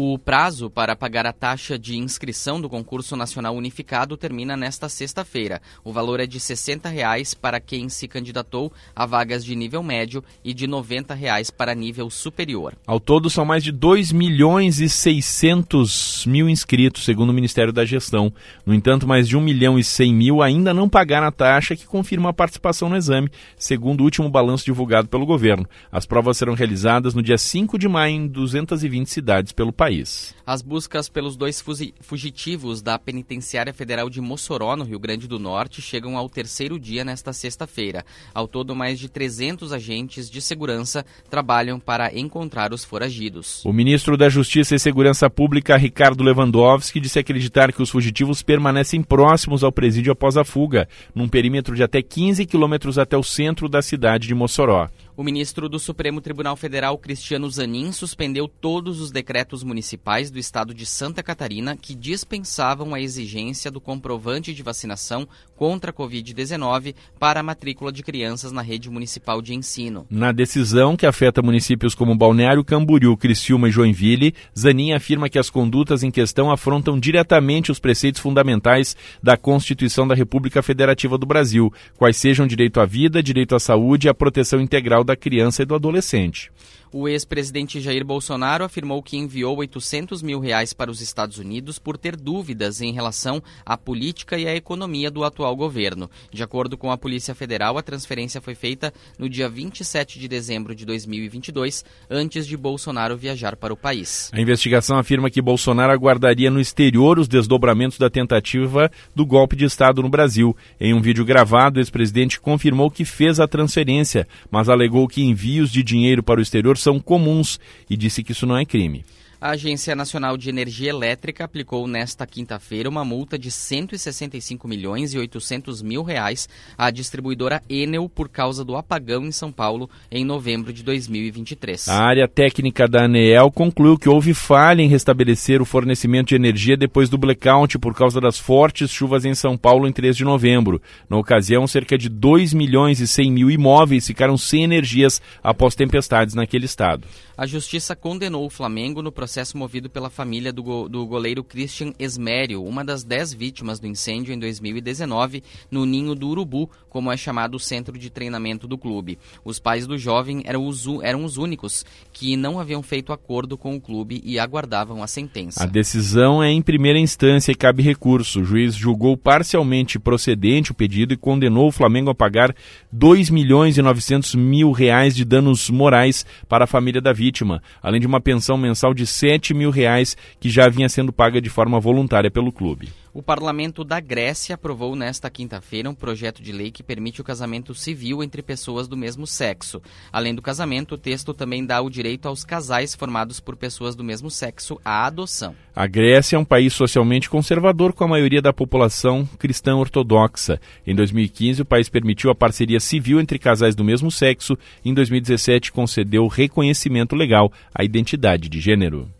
[0.00, 5.60] O prazo para pagar a taxa de inscrição do concurso nacional unificado termina nesta sexta-feira.
[5.82, 10.22] O valor é de 60 reais para quem se candidatou a vagas de nível médio
[10.44, 12.76] e de 90 reais para nível superior.
[12.86, 17.84] Ao todo, são mais de 2 milhões e 600 mil inscritos, segundo o Ministério da
[17.84, 18.32] Gestão.
[18.64, 21.84] No entanto, mais de 1 milhão e 100 mil ainda não pagaram a taxa que
[21.84, 25.68] confirma a participação no exame, segundo o último balanço divulgado pelo governo.
[25.90, 30.34] As provas serão realizadas no dia 5 de maio em 220 cidades pelo país país.
[30.46, 31.64] As buscas pelos dois
[32.00, 37.04] fugitivos da Penitenciária Federal de Mossoró, no Rio Grande do Norte, chegam ao terceiro dia
[37.04, 38.04] nesta sexta-feira.
[38.34, 43.64] Ao todo, mais de 300 agentes de segurança trabalham para encontrar os foragidos.
[43.64, 49.02] O ministro da Justiça e Segurança Pública, Ricardo Lewandowski, disse acreditar que os fugitivos permanecem
[49.02, 53.68] próximos ao presídio após a fuga, num perímetro de até 15 quilômetros até o centro
[53.68, 54.88] da cidade de Mossoró.
[55.18, 60.72] O ministro do Supremo Tribunal Federal, Cristiano Zanin, suspendeu todos os decretos municipais do estado
[60.72, 67.40] de Santa Catarina que dispensavam a exigência do comprovante de vacinação contra a Covid-19 para
[67.40, 70.06] a matrícula de crianças na rede municipal de ensino.
[70.08, 75.50] Na decisão que afeta municípios como Balneário Camboriú, Criciúma e Joinville, Zanin afirma que as
[75.50, 81.72] condutas em questão afrontam diretamente os preceitos fundamentais da Constituição da República Federativa do Brasil,
[81.96, 85.66] quais sejam direito à vida, direito à saúde e à proteção integral da criança e
[85.66, 86.52] do adolescente.
[86.90, 91.98] O ex-presidente Jair Bolsonaro afirmou que enviou 800 mil reais para os Estados Unidos por
[91.98, 96.10] ter dúvidas em relação à política e à economia do atual governo.
[96.32, 100.74] De acordo com a Polícia Federal, a transferência foi feita no dia 27 de dezembro
[100.74, 104.30] de 2022, antes de Bolsonaro viajar para o país.
[104.32, 109.66] A investigação afirma que Bolsonaro aguardaria no exterior os desdobramentos da tentativa do golpe de
[109.66, 110.56] Estado no Brasil.
[110.80, 115.70] Em um vídeo gravado, o ex-presidente confirmou que fez a transferência, mas alegou que envios
[115.70, 117.58] de dinheiro para o exterior são comuns
[117.88, 119.04] e disse que isso não é crime.
[119.40, 125.18] A Agência Nacional de Energia Elétrica aplicou nesta quinta-feira uma multa de 165 milhões e
[125.18, 130.72] 800 mil reais à distribuidora Enel por causa do apagão em São Paulo em novembro
[130.72, 131.88] de 2023.
[131.88, 136.76] A área técnica da ANEEL concluiu que houve falha em restabelecer o fornecimento de energia
[136.76, 140.82] depois do blackout por causa das fortes chuvas em São Paulo em 3 de novembro.
[141.08, 146.34] Na ocasião, cerca de 2 milhões e 100 mil imóveis ficaram sem energias após tempestades
[146.34, 147.06] naquele estado.
[147.38, 151.92] A Justiça condenou o Flamengo no processo movido pela família do, go do goleiro Christian
[151.96, 157.16] Esmério, uma das dez vítimas do incêndio em 2019 no Ninho do Urubu, como é
[157.16, 159.20] chamado o centro de treinamento do clube.
[159.44, 163.76] Os pais do jovem eram os, eram os únicos que não haviam feito acordo com
[163.76, 165.62] o clube e aguardavam a sentença.
[165.62, 168.40] A decisão é em primeira instância e cabe recurso.
[168.40, 172.52] O juiz julgou parcialmente procedente o pedido e condenou o Flamengo a pagar
[172.90, 177.62] 2 milhões e 900 mil reais de danos morais para a família da vítima vítima,
[177.82, 181.50] além de uma pensão mensal de 7 mil reais que já vinha sendo paga de
[181.50, 182.88] forma voluntária pelo clube.
[183.18, 187.74] O parlamento da Grécia aprovou nesta quinta-feira um projeto de lei que permite o casamento
[187.74, 189.82] civil entre pessoas do mesmo sexo.
[190.12, 194.04] Além do casamento, o texto também dá o direito aos casais formados por pessoas do
[194.04, 195.56] mesmo sexo à adoção.
[195.74, 200.60] A Grécia é um país socialmente conservador com a maioria da população cristã ortodoxa.
[200.86, 204.56] Em 2015, o país permitiu a parceria civil entre casais do mesmo sexo.
[204.84, 209.10] Em 2017, concedeu reconhecimento legal à identidade de gênero.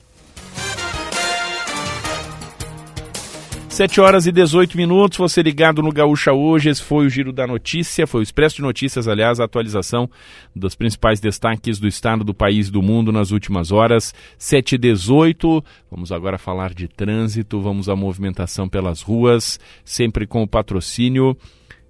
[3.78, 7.46] 7 horas e 18 minutos, você ligado no Gaúcha hoje, esse foi o Giro da
[7.46, 10.10] Notícia, foi o Expresso de Notícias, aliás, a atualização
[10.52, 14.12] dos principais destaques do estado, do país do mundo nas últimas horas.
[14.36, 20.42] 7 e 18, vamos agora falar de trânsito, vamos à movimentação pelas ruas, sempre com
[20.42, 21.36] o patrocínio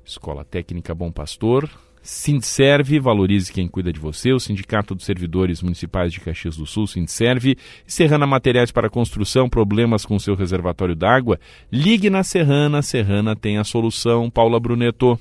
[0.05, 1.71] Escola Técnica Bom Pastor,
[2.03, 6.87] Sindserve, valorize quem cuida de você, o Sindicato dos Servidores Municipais de Caxias do Sul,
[6.87, 11.39] Sindserve, Serrana Materiais para Construção, problemas com seu reservatório d'água,
[11.71, 14.31] ligue na Serrana, Serrana tem a solução.
[14.31, 15.19] Paula Bruneto.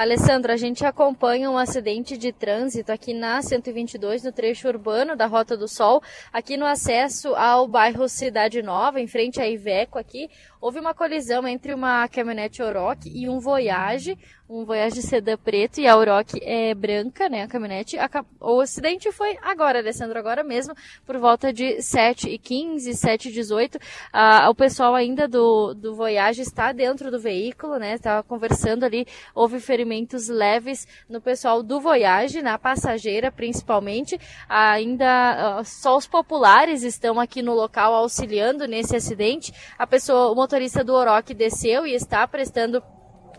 [0.00, 5.26] Alessandra, a gente acompanha um acidente de trânsito aqui na 122, no trecho urbano da
[5.26, 6.02] Rota do Sol,
[6.32, 10.30] aqui no acesso ao bairro Cidade Nova, em frente à Iveco aqui.
[10.60, 15.86] Houve uma colisão entre uma caminhonete Oroch e um Voyage, um Voyage sedã preto e
[15.86, 17.96] a Oroch é branca, né, a caminhonete.
[18.40, 20.74] O acidente foi agora, Alessandro, agora mesmo,
[21.06, 23.80] por volta de 7h15, 7h18.
[24.12, 29.06] Ah, o pessoal ainda do, do Voyage está dentro do veículo, né, estava conversando ali,
[29.34, 34.20] houve ferimentos leves no pessoal do Voyage, na passageira principalmente.
[34.46, 39.54] Ainda ah, só os populares estão aqui no local auxiliando nesse acidente.
[39.78, 42.82] A pessoa, o motorista do Oroch desceu e está prestando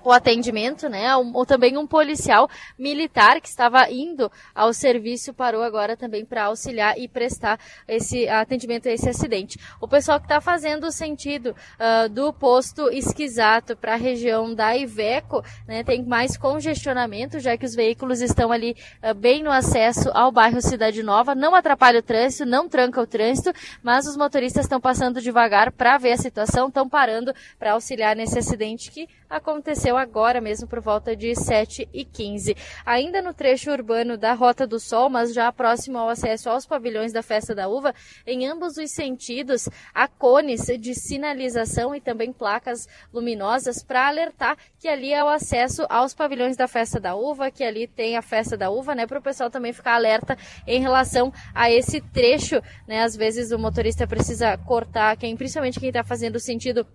[0.09, 1.15] o atendimento, né?
[1.15, 6.97] Ou também um policial militar que estava indo ao serviço parou agora também para auxiliar
[6.97, 9.59] e prestar esse atendimento a esse acidente.
[9.79, 14.75] O pessoal que está fazendo o sentido uh, do posto Esquisato para a região da
[14.75, 20.09] Iveco, né, tem mais congestionamento, já que os veículos estão ali uh, bem no acesso
[20.13, 21.35] ao bairro Cidade Nova.
[21.35, 23.51] Não atrapalha o trânsito, não tranca o trânsito,
[23.83, 28.37] mas os motoristas estão passando devagar para ver a situação, estão parando para auxiliar nesse
[28.39, 32.55] acidente que aconteceu agora mesmo por volta de 7 e 15.
[32.85, 37.13] Ainda no trecho urbano da Rota do Sol, mas já próximo ao acesso aos pavilhões
[37.13, 37.93] da Festa da Uva,
[38.25, 44.87] em ambos os sentidos, há cones de sinalização e também placas luminosas para alertar que
[44.87, 48.57] ali é o acesso aos pavilhões da Festa da Uva, que ali tem a Festa
[48.57, 50.37] da Uva, né, para o pessoal também ficar alerta
[50.67, 55.89] em relação a esse trecho, né, às vezes o motorista precisa cortar, quem, principalmente quem
[55.89, 56.85] está fazendo sentido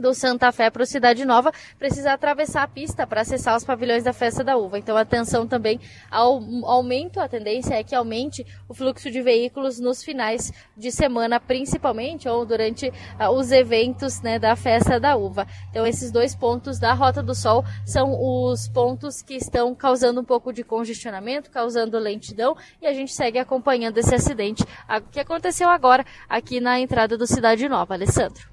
[0.00, 4.02] do Santa Fé para o Cidade Nova precisa atravessar a pista para acessar os pavilhões
[4.02, 4.78] da Festa da Uva.
[4.78, 5.78] Então, atenção também
[6.10, 11.38] ao aumento, a tendência é que aumente o fluxo de veículos nos finais de semana,
[11.38, 15.46] principalmente, ou durante uh, os eventos né, da Festa da Uva.
[15.70, 20.24] Então, esses dois pontos da Rota do Sol são os pontos que estão causando um
[20.24, 24.64] pouco de congestionamento, causando lentidão, e a gente segue acompanhando esse acidente
[25.12, 27.94] que aconteceu agora aqui na entrada do Cidade Nova.
[28.00, 28.49] Alessandro.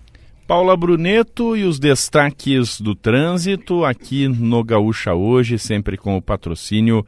[0.47, 7.05] Paula Bruneto e os destaques do trânsito aqui no Gaúcha hoje, sempre com o patrocínio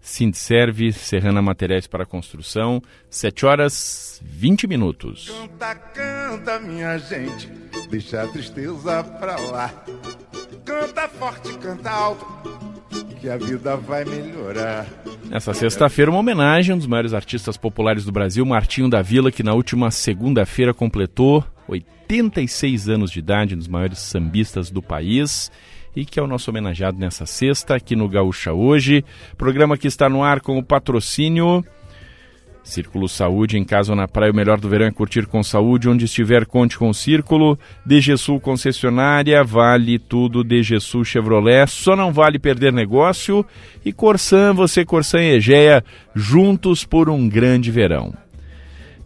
[0.00, 5.30] Sindserve, Serrana Materiais para Construção, 7 horas 20 minutos.
[5.30, 7.48] Canta, canta, minha gente,
[7.88, 9.72] deixa a tristeza pra lá.
[10.64, 12.26] Canta forte, canta alto,
[13.20, 14.86] que a vida vai melhorar.
[15.28, 19.30] Nessa sexta-feira, uma homenagem a um dos maiores artistas populares do Brasil, Martinho da Vila,
[19.30, 25.52] que na última segunda-feira completou 86 anos de idade, um dos maiores sambistas do país
[25.94, 29.04] e que é o nosso homenageado nessa sexta aqui no Gaúcha Hoje.
[29.36, 31.64] Programa que está no ar com o patrocínio
[32.62, 35.88] Círculo Saúde, em casa ou na praia, o melhor do verão é curtir com saúde.
[35.88, 37.58] Onde estiver, conte com o Círculo.
[37.84, 40.44] DG Sul concessionária, vale tudo.
[40.44, 43.44] DG Sul Chevrolet, só não vale perder negócio.
[43.84, 45.84] E Corsan, você, Corsan e Egea,
[46.14, 48.14] juntos por um grande verão.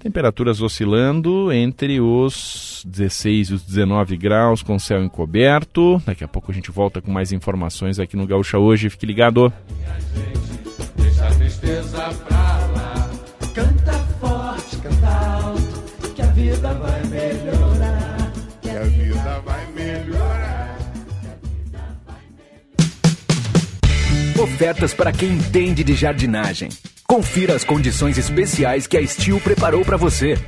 [0.05, 6.03] Temperaturas oscilando entre os 16 e os 19 graus, com céu encoberto.
[6.05, 8.91] Daqui a pouco a gente volta com mais informações aqui no Gaúcha Hoje.
[8.91, 9.51] Fique ligado.
[10.97, 12.44] Deixa a tristeza pra
[16.45, 18.33] vida vai melhorar.
[18.61, 20.79] Que a vida vai melhorar.
[24.39, 26.69] Ofertas para quem entende de jardinagem.
[27.07, 30.39] Confira as condições especiais que a Steel preparou para você.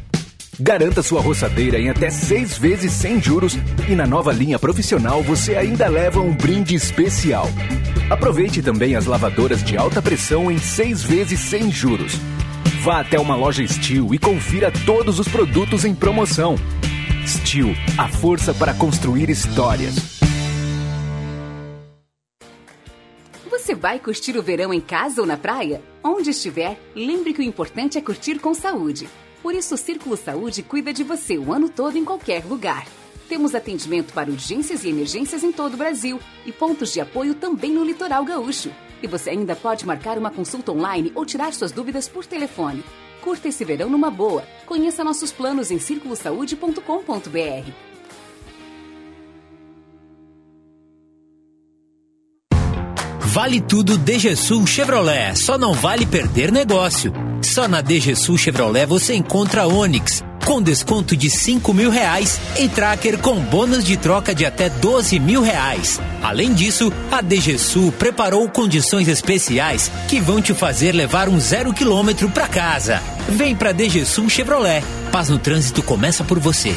[0.59, 5.55] Garanta sua roçadeira em até seis vezes sem juros e na nova linha profissional você
[5.55, 7.49] ainda leva um brinde especial.
[8.11, 12.19] Aproveite também as lavadoras de alta pressão em seis vezes sem juros.
[12.83, 16.57] Vá até uma loja Steel e confira todos os produtos em promoção.
[17.27, 17.69] Steel,
[17.99, 19.95] a força para construir histórias.
[23.51, 25.83] Você vai curtir o verão em casa ou na praia?
[26.03, 29.09] Onde estiver, lembre que o importante é curtir com saúde.
[29.43, 32.87] Por isso, o Círculo Saúde cuida de você o ano todo em qualquer lugar.
[33.29, 37.73] Temos atendimento para urgências e emergências em todo o Brasil e pontos de apoio também
[37.73, 38.71] no litoral gaúcho.
[39.03, 42.85] E você ainda pode marcar uma consulta online ou tirar suas dúvidas por telefone.
[43.23, 44.45] Curta esse verão numa boa.
[44.67, 47.87] Conheça nossos planos em circulosaude.com.br.
[53.37, 57.13] Vale tudo DGSul Chevrolet, só não vale perder negócio.
[57.43, 63.19] Só na DGSul Chevrolet você encontra Onix, com desconto de 5 mil reais e Tracker
[63.19, 66.01] com bônus de troca de até 12 mil reais.
[66.23, 72.31] Além disso, a DGSul preparou condições especiais que vão te fazer levar um zero quilômetro
[72.31, 73.03] para casa.
[73.29, 74.85] Vem pra DGSul Chevrolet.
[75.11, 76.77] Paz no trânsito começa por você.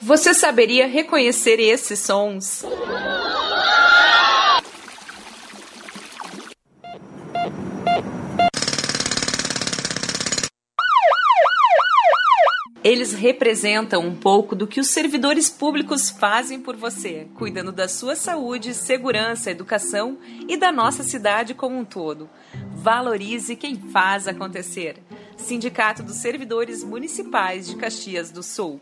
[0.00, 2.64] Você saberia reconhecer esses sons?
[12.84, 18.14] Eles representam um pouco do que os servidores públicos fazem por você, cuidando da sua
[18.14, 22.30] saúde, segurança, educação e da nossa cidade como um todo.
[22.76, 25.02] Valorize quem faz acontecer.
[25.36, 28.80] Sindicato dos Servidores Municipais de Caxias do Sul.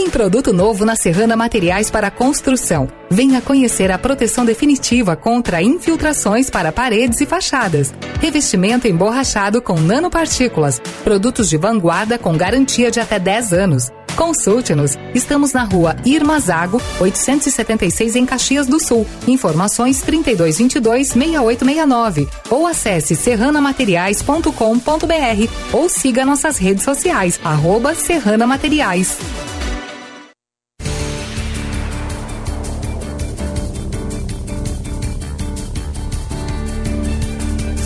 [0.00, 2.88] Tem produto novo na Serrana Materiais para Construção.
[3.10, 7.92] Venha conhecer a proteção definitiva contra infiltrações para paredes e fachadas.
[8.18, 10.80] Revestimento emborrachado com nanopartículas.
[11.04, 13.90] Produtos de vanguarda com garantia de até 10 anos.
[14.16, 14.96] Consulte-nos.
[15.14, 19.06] Estamos na rua Irmazago, 876 em Caxias do Sul.
[19.28, 22.26] Informações 3222-6869.
[22.48, 29.18] Ou acesse serranamateriais.com.br ou siga nossas redes sociais, arroba Serrana Materiais.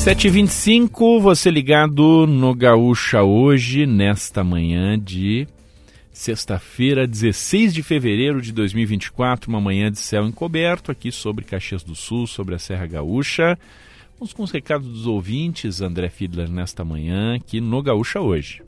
[0.04, 5.48] Sete vinte e cinco, você ligado no Gaúcha hoje, nesta manhã de
[6.12, 11.94] sexta-feira, 16 de fevereiro de 2024, uma manhã de céu encoberto aqui sobre Caxias do
[11.94, 13.58] Sul, sobre a Serra Gaúcha.
[14.18, 18.60] Vamos com os recados dos ouvintes, André Fiedler, nesta manhã, aqui no Gaúcha hoje.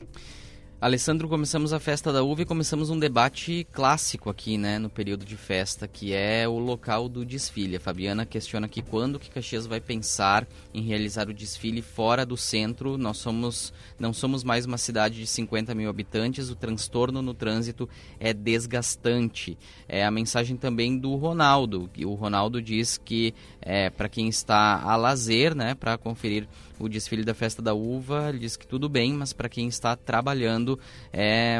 [0.79, 5.25] Alessandro, começamos a festa da uva e começamos um debate clássico aqui, né, no período
[5.25, 7.77] de festa, que é o local do desfile.
[7.77, 12.37] A Fabiana questiona aqui quando que Caxias vai pensar em realizar o desfile fora do
[12.37, 12.95] centro.
[12.95, 17.89] Nós somos, não somos mais uma cidade de 50 mil habitantes, o transtorno no trânsito
[18.19, 19.57] é desgastante.
[19.87, 21.89] É a mensagem também do Ronaldo.
[22.05, 26.47] O Ronaldo diz que é, para quem está a lazer, né, para conferir
[26.79, 29.95] o desfile da festa da uva, ele diz que tudo bem, mas para quem está
[29.95, 30.79] trabalhando
[31.11, 31.57] é,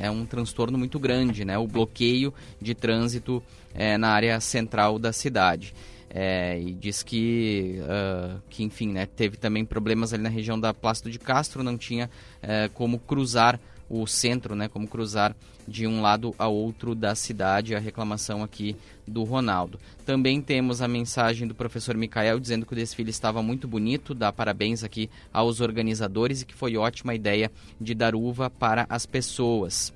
[0.00, 1.58] é, é, um transtorno muito grande, né?
[1.58, 3.42] O bloqueio de trânsito
[3.74, 5.74] é, na área central da cidade.
[6.12, 10.74] É, e diz que, uh, que enfim, né, teve também problemas ali na região da
[10.74, 12.10] Plácido de Castro, não tinha
[12.42, 15.36] uh, como cruzar o centro, né, como cruzar
[15.70, 18.74] de um lado a outro da cidade, a reclamação aqui
[19.06, 19.78] do Ronaldo.
[20.04, 24.32] Também temos a mensagem do professor Micael dizendo que o desfile estava muito bonito, dá
[24.32, 29.92] parabéns aqui aos organizadores e que foi ótima ideia de dar uva para as pessoas.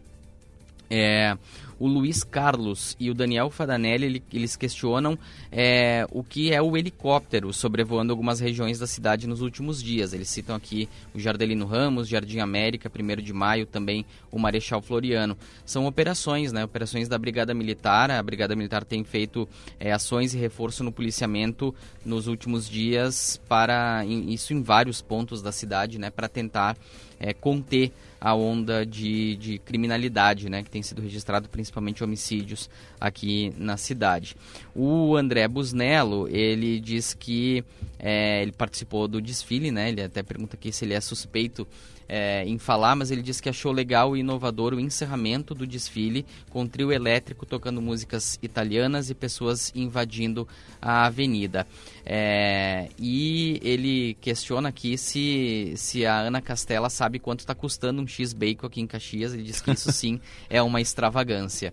[0.89, 1.37] É,
[1.85, 5.19] o Luiz Carlos e o Daniel Fadanelli eles questionam
[5.53, 10.15] é, o que é o helicóptero sobrevoando algumas regiões da cidade nos últimos dias.
[10.15, 15.37] Eles citam aqui o Jardelino Ramos, Jardim América, 1 de maio, também o Marechal Floriano.
[15.67, 16.65] São operações, né?
[16.65, 18.11] Operações da Brigada Militar.
[18.11, 19.47] A Brigada Militar tem feito
[19.79, 25.53] é, ações e reforço no policiamento nos últimos dias para isso em vários pontos da
[25.53, 26.09] cidade, né?
[26.09, 26.79] Para tentar
[27.25, 32.69] é, conter a onda de, de criminalidade, né, que tem sido registrado principalmente homicídios
[33.01, 34.37] aqui na cidade.
[34.75, 37.65] O André Busnello, ele diz que
[37.99, 41.67] é, ele participou do desfile, né, ele até pergunta aqui se ele é suspeito
[42.09, 46.25] é, em falar, mas ele disse que achou legal e inovador o encerramento do desfile
[46.51, 50.47] com trio elétrico tocando músicas italianas e pessoas invadindo
[50.81, 51.67] a avenida.
[52.05, 58.07] É, e ele questiona aqui se, se a Ana Castela sabe quanto está custando um
[58.07, 59.33] X-Bacon aqui em Caxias.
[59.33, 61.73] Ele diz que isso sim é uma extravagância.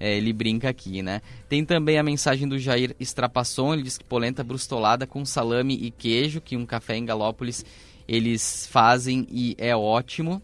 [0.00, 1.20] É, ele brinca aqui, né?
[1.48, 5.90] Tem também a mensagem do Jair Estrapasson, ele diz que polenta brustolada com salame e
[5.90, 7.64] queijo, que um café em Galópolis
[8.08, 10.42] eles fazem e é ótimo.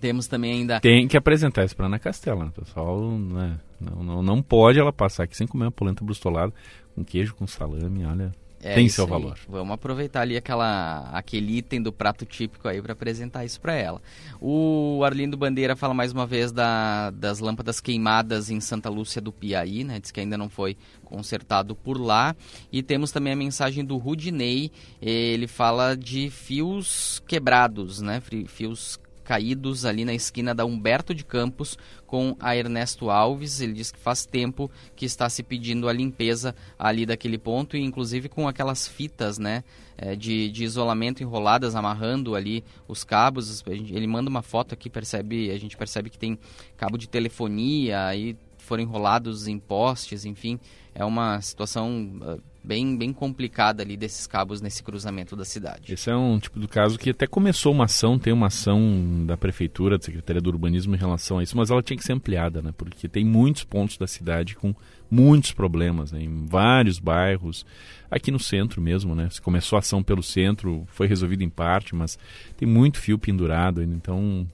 [0.00, 0.80] Temos também ainda.
[0.80, 2.52] Tem que apresentar isso para Ana Castela, né?
[2.54, 3.18] pessoal.
[3.18, 3.58] Né?
[3.78, 6.52] Não, não, não pode ela passar aqui sem comer uma polenta brustolada
[6.94, 8.32] com queijo, com salame, olha.
[8.62, 9.38] É tem seu valor.
[9.40, 9.46] Aí.
[9.48, 14.02] Vamos aproveitar ali aquela, aquele item do prato típico aí para apresentar isso para ela.
[14.40, 19.32] O Arlindo Bandeira fala mais uma vez da, das lâmpadas queimadas em Santa Lúcia do
[19.32, 19.98] Piaí, né?
[19.98, 22.36] Diz que ainda não foi consertado por lá.
[22.70, 28.22] E temos também a mensagem do Rudinei, ele fala de fios quebrados, né?
[28.46, 28.98] Fios
[29.30, 33.60] caídos ali na esquina da Humberto de Campos com a Ernesto Alves.
[33.60, 37.80] Ele diz que faz tempo que está se pedindo a limpeza ali daquele ponto, e
[37.80, 39.62] inclusive com aquelas fitas né,
[39.96, 43.62] é, de, de isolamento enroladas, amarrando ali os cabos.
[43.68, 46.36] Ele manda uma foto aqui, percebe, a gente percebe que tem
[46.76, 50.58] cabo de telefonia, aí foram enrolados em postes, enfim,
[50.92, 55.92] é uma situação uh, bem, bem complicada ali desses cabos nesse cruzamento da cidade.
[55.92, 59.36] Esse é um tipo de caso que até começou uma ação, tem uma ação da
[59.36, 62.60] prefeitura, da Secretaria do Urbanismo em relação a isso, mas ela tinha que ser ampliada,
[62.62, 62.72] né?
[62.76, 64.74] Porque tem muitos pontos da cidade com
[65.10, 66.22] muitos problemas, né?
[66.22, 67.66] em vários bairros,
[68.10, 69.28] aqui no centro mesmo, né?
[69.30, 72.18] Se começou a ação pelo centro, foi resolvido em parte, mas
[72.56, 74.46] tem muito fio pendurado, então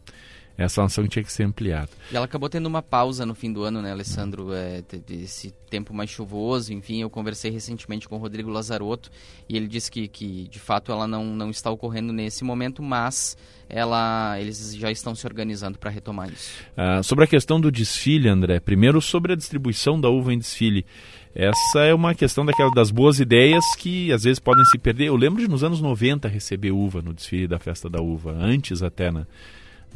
[0.56, 1.90] essa ação tinha que ser ampliada.
[2.10, 4.54] E ela acabou tendo uma pausa no fim do ano, né, Alessandro?
[4.54, 9.10] É, esse tempo mais chuvoso, enfim, eu conversei recentemente com o Rodrigo Lazarotto
[9.48, 13.36] e ele disse que, que de fato ela não, não está ocorrendo nesse momento, mas
[13.68, 16.64] ela, eles já estão se organizando para retomar isso.
[16.76, 20.86] Ah, sobre a questão do desfile, André, primeiro sobre a distribuição da uva em desfile.
[21.34, 25.08] Essa é uma questão daquela das boas ideias que às vezes podem se perder.
[25.08, 28.82] Eu lembro de nos anos 90 receber uva no desfile da festa da uva, antes
[28.82, 29.26] até, né?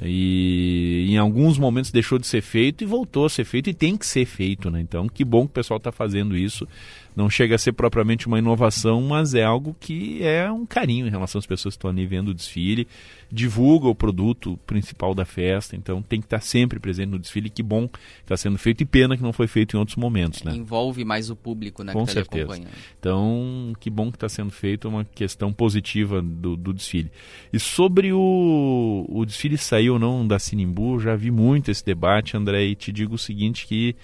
[0.03, 3.97] E em alguns momentos deixou de ser feito e voltou a ser feito e tem
[3.97, 4.81] que ser feito, né?
[4.81, 6.67] Então, que bom que o pessoal está fazendo isso.
[7.15, 11.11] Não chega a ser propriamente uma inovação, mas é algo que é um carinho em
[11.11, 12.87] relação às pessoas que estão ali vendo o desfile.
[13.31, 17.51] Divulga o produto principal da festa, então tem que estar sempre presente no desfile.
[17.51, 20.43] Que bom que está sendo feito e pena que não foi feito em outros momentos,
[20.43, 20.55] né?
[20.55, 21.93] Envolve mais o público, né?
[21.93, 22.49] Com que certeza.
[22.49, 27.11] Tá então, que bom que está sendo feito, é uma questão positiva do, do desfile.
[27.53, 32.37] E sobre o, o desfile sair ou não da Sinimbu, já vi muito esse debate,
[32.37, 33.95] André, e te digo o seguinte que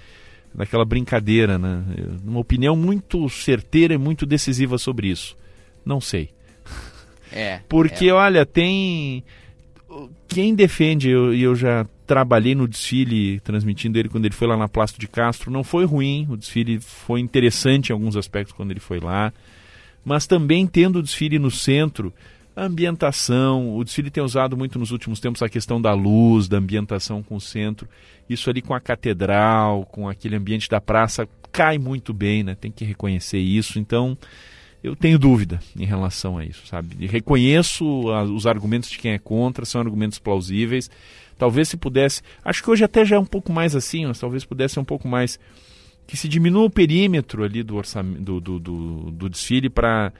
[0.57, 1.85] daquela brincadeira, né?
[2.25, 5.37] Uma opinião muito certeira e muito decisiva sobre isso.
[5.85, 6.31] Não sei.
[7.31, 7.61] É.
[7.69, 8.13] Porque, é.
[8.13, 9.23] olha, tem.
[10.27, 14.57] Quem defende, e eu, eu, já trabalhei no desfile transmitindo ele quando ele foi lá
[14.57, 18.73] na Plasto de Castro, não foi ruim, o desfile foi interessante em alguns aspectos quando
[18.73, 19.33] ele foi lá,
[20.05, 22.13] mas também tendo o desfile no centro,
[22.57, 26.57] a ambientação, o desfile tem usado muito nos últimos tempos a questão da luz, da
[26.57, 27.87] ambientação com o centro.
[28.31, 32.55] Isso ali com a catedral, com aquele ambiente da praça, cai muito bem, né?
[32.55, 33.79] Tem que reconhecer isso.
[33.79, 34.17] Então,
[34.83, 36.97] eu tenho dúvida em relação a isso, sabe?
[36.99, 40.91] E reconheço a, os argumentos de quem é contra, são argumentos plausíveis.
[41.37, 44.47] Talvez se pudesse, acho que hoje até já é um pouco mais assim, mas talvez
[44.47, 45.39] pudesse um pouco mais
[46.07, 50.13] que se diminua o perímetro ali do orçamento do, do, do, do desfile para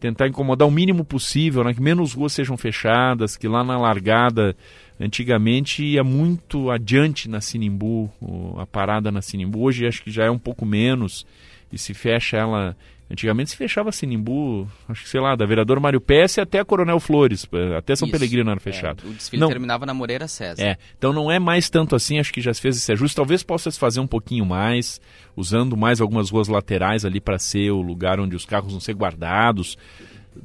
[0.00, 1.72] tentar incomodar o mínimo possível, né?
[1.72, 4.56] que menos ruas sejam fechadas, que lá na largada,
[5.00, 8.10] antigamente ia muito adiante na Sinimbu,
[8.58, 11.26] a parada na Sinimbu, hoje acho que já é um pouco menos,
[11.72, 12.76] e se fecha ela
[13.10, 17.46] Antigamente se fechava Sinimbu, acho que sei lá, da vereador Mário Pesce até Coronel Flores,
[17.76, 19.04] até São Isso, Pelegrino era fechado.
[19.04, 20.62] É, o desfile não, terminava na Moreira César.
[20.62, 23.14] É, então não é mais tanto assim, acho que já se fez esse ajuste.
[23.14, 25.02] Talvez possa se fazer um pouquinho mais,
[25.36, 28.94] usando mais algumas ruas laterais ali para ser o lugar onde os carros vão ser
[28.94, 29.76] guardados.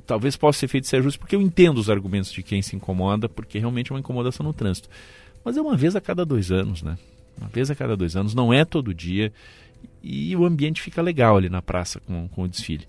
[0.05, 3.29] Talvez possa ser feito esse ajuste, porque eu entendo os argumentos de quem se incomoda,
[3.29, 4.89] porque realmente é uma incomodação no trânsito.
[5.45, 6.97] Mas é uma vez a cada dois anos, né?
[7.39, 9.31] Uma vez a cada dois anos, não é todo dia
[10.01, 12.87] e o ambiente fica legal ali na praça com, com o desfile.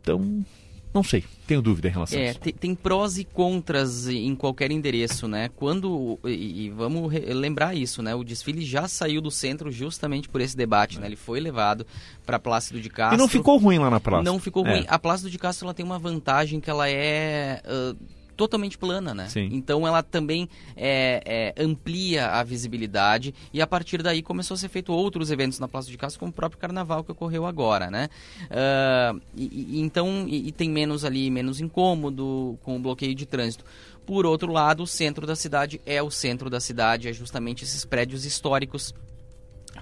[0.00, 0.44] Então,
[0.92, 2.40] não sei, tenho dúvida em relação é, a isso.
[2.40, 5.50] Tem, tem prós e contras em qualquer endereço, né?
[5.56, 8.14] Quando, e, e vamos lembrar isso, né?
[8.14, 11.00] O desfile já saiu do centro justamente por esse debate, é.
[11.00, 11.06] né?
[11.06, 11.84] Ele foi levado
[12.24, 13.16] para Plácido de Castro.
[13.16, 14.22] E não ficou ruim lá na praça.
[14.22, 14.70] Não ficou é.
[14.70, 14.84] ruim.
[14.86, 17.60] A Plácido de Castro ela tem uma vantagem que ela é...
[17.64, 17.96] Uh,
[18.36, 19.28] totalmente plana, né?
[19.28, 19.48] Sim.
[19.52, 24.68] Então ela também é, é, amplia a visibilidade e a partir daí começou a ser
[24.68, 28.08] feito outros eventos na Praça de Castro, como o próprio Carnaval que ocorreu agora, né?
[28.44, 33.26] Uh, e, e, então e, e, tem menos ali, menos incômodo com o bloqueio de
[33.26, 33.64] trânsito.
[34.06, 37.84] Por outro lado, o centro da cidade é o centro da cidade, é justamente esses
[37.84, 38.94] prédios históricos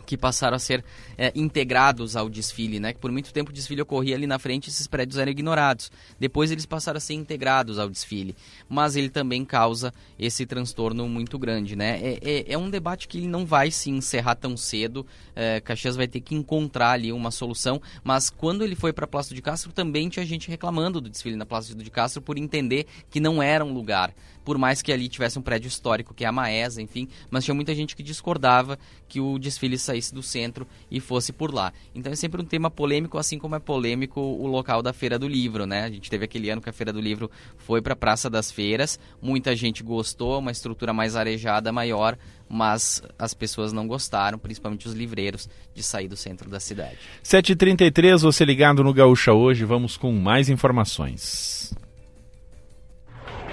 [0.07, 0.85] que passaram a ser
[1.17, 2.93] é, integrados ao desfile, né?
[2.95, 5.91] Por muito tempo o desfile ocorria ali na frente, esses prédios eram ignorados.
[6.19, 8.35] Depois eles passaram a ser integrados ao desfile,
[8.69, 12.01] mas ele também causa esse transtorno muito grande, né?
[12.03, 15.07] É, é, é um debate que não vai se encerrar tão cedo.
[15.35, 19.35] É, Caxias vai ter que encontrar ali uma solução, mas quando ele foi para Plácido
[19.35, 23.21] de Castro também tinha gente reclamando do desfile na Plácido de Castro por entender que
[23.21, 24.15] não era um lugar
[24.45, 27.55] por mais que ali tivesse um prédio histórico, que é a Maesa, enfim, mas tinha
[27.55, 28.79] muita gente que discordava
[29.09, 31.73] que o desfile saísse do centro e fosse por lá.
[31.95, 35.29] Então é sempre um tema polêmico, assim como é polêmico o local da Feira do
[35.29, 35.85] Livro, né?
[35.85, 38.51] A gente teve aquele ano que a Feira do Livro foi para a Praça das
[38.51, 42.17] Feiras, muita gente gostou, uma estrutura mais arejada, maior,
[42.49, 46.99] mas as pessoas não gostaram, principalmente os livreiros, de sair do centro da cidade.
[47.25, 51.75] 7h33, você ligado no Gaúcha hoje, vamos com mais informações.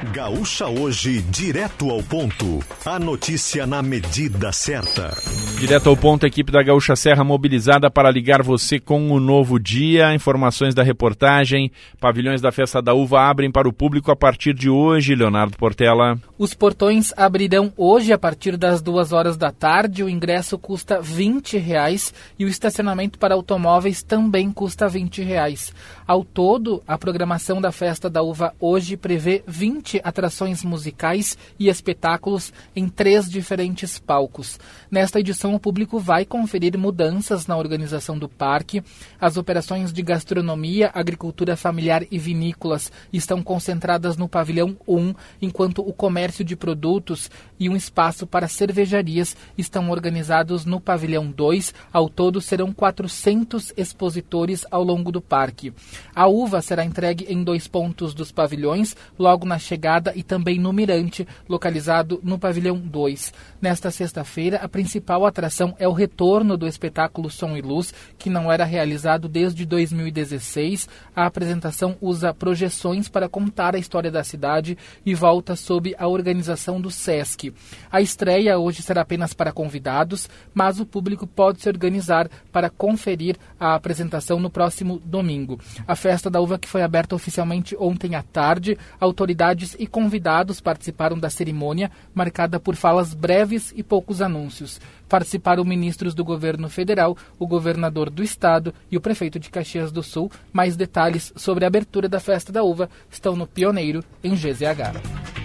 [0.04, 2.64] Gaúcha Hoje, direto ao ponto.
[2.86, 5.14] A notícia na medida certa.
[5.60, 9.60] Direto ao ponto, a equipe da Gaúcha Serra mobilizada para ligar você com o novo
[9.60, 10.14] dia.
[10.14, 11.70] Informações da reportagem.
[12.00, 16.18] Pavilhões da Festa da Uva abrem para o público a partir de hoje, Leonardo Portela.
[16.38, 20.02] Os portões abrirão hoje a partir das duas horas da tarde.
[20.02, 25.74] O ingresso custa 20 reais e o estacionamento para automóveis também custa 20 reais.
[26.08, 32.54] Ao todo, a programação da Festa da Uva hoje prevê 20 atrações musicais e espetáculos
[32.76, 34.60] em três diferentes palcos.
[34.92, 38.82] Nesta edição, o público vai conferir mudanças na organização do parque.
[39.22, 45.14] As operações de gastronomia, agricultura familiar e vinícolas estão concentradas no pavilhão 1,
[45.44, 47.30] enquanto o comércio de produtos
[47.60, 51.72] e um espaço para cervejarias estão organizados no pavilhão 2.
[51.94, 55.72] Ao todo, serão 400 expositores ao longo do parque.
[56.16, 60.74] A uva será entregue em dois pontos dos pavilhões, logo na chegada e também no
[60.74, 63.32] mirante, localizado no pavilhão 2.
[63.62, 68.50] Nesta sexta-feira, a principal atração é o retorno do espetáculo Som e Luz, que não
[68.50, 70.88] era realizado desde 2016.
[71.14, 76.80] A apresentação usa projeções para contar a história da cidade e volta sob a organização
[76.80, 77.54] do SESC.
[77.92, 83.36] A estreia hoje será apenas para convidados, mas o público pode se organizar para conferir
[83.60, 85.60] a apresentação no próximo domingo.
[85.86, 91.20] A festa da uva que foi aberta oficialmente ontem à tarde, autoridades e convidados participaram
[91.20, 94.69] da cerimônia, marcada por falas breves e poucos anúncios.
[95.08, 100.04] Participaram ministros do governo federal, o governador do estado e o prefeito de Caxias do
[100.04, 100.30] Sul.
[100.52, 105.40] Mais detalhes sobre a abertura da festa da uva estão no Pioneiro, em GZH.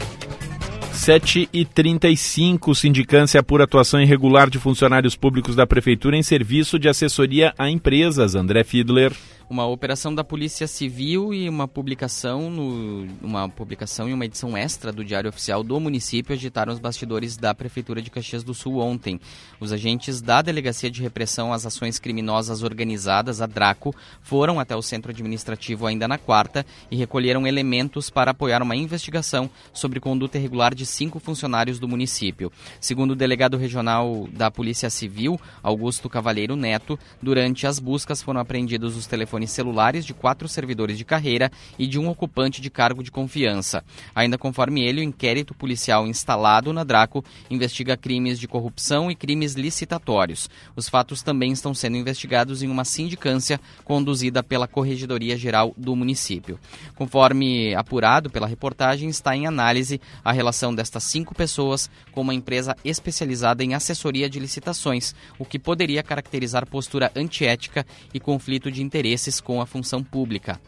[0.93, 6.89] 7 e 35 Sindicância apura atuação irregular de funcionários públicos da Prefeitura em serviço de
[6.89, 8.35] assessoria a empresas.
[8.35, 9.13] André Fiedler
[9.49, 14.91] uma operação da Polícia Civil e uma publicação no, uma publicação e uma edição extra
[14.91, 19.21] do Diário Oficial do município agitaram os bastidores da Prefeitura de Caxias do Sul ontem.
[19.61, 24.83] Os agentes da Delegacia de Repressão às Ações Criminosas Organizadas, a DRACO, foram até o
[24.83, 30.75] centro administrativo ainda na quarta e recolheram elementos para apoiar uma investigação sobre conduta irregular
[30.75, 32.51] de cinco funcionários do município.
[32.81, 38.97] Segundo o delegado regional da Polícia Civil, Augusto Cavalheiro Neto, durante as buscas foram apreendidos
[38.97, 43.03] os telefones telefones celulares de quatro servidores de carreira e de um ocupante de cargo
[43.03, 43.83] de confiança.
[44.15, 49.55] Ainda conforme ele, o inquérito policial instalado na Draco investiga crimes de corrupção e crimes
[49.55, 50.49] licitatórios.
[50.77, 56.59] Os fatos também estão sendo investigados em uma sindicância conduzida pela Corregedoria Geral do município.
[56.95, 62.77] Conforme apurado pela reportagem, está em análise a relação destas cinco pessoas com uma empresa
[62.85, 69.24] especializada em assessoria de licitações, o que poderia caracterizar postura antiética e conflito de interesse
[69.25, 70.61] interesses com a função pública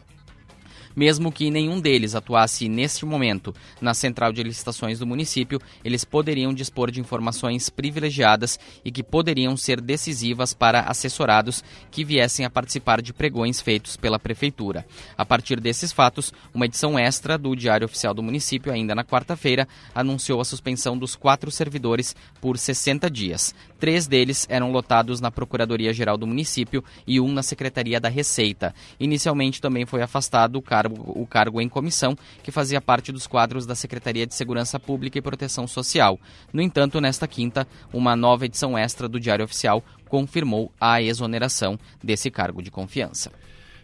[0.97, 6.51] mesmo que nenhum deles atuasse neste momento na central de licitações do município, eles poderiam
[6.51, 12.99] dispor de informações privilegiadas e que poderiam ser decisivas para assessorados que viessem a participar
[12.99, 14.87] de pregões feitos pela prefeitura.
[15.15, 19.67] A partir desses fatos, uma edição extra do Diário Oficial do município, ainda na quarta-feira,
[19.93, 23.53] anunciou a suspensão dos quatro servidores por 60 dias.
[23.79, 28.73] Três deles eram lotados na Procuradoria-Geral do município e um na Secretaria da Receita.
[28.99, 33.65] Inicialmente também foi afastado o cargo o cargo em comissão, que fazia parte dos quadros
[33.65, 36.19] da Secretaria de Segurança Pública e Proteção Social.
[36.51, 42.31] No entanto, nesta quinta, uma nova edição extra do Diário Oficial confirmou a exoneração desse
[42.31, 43.31] cargo de confiança.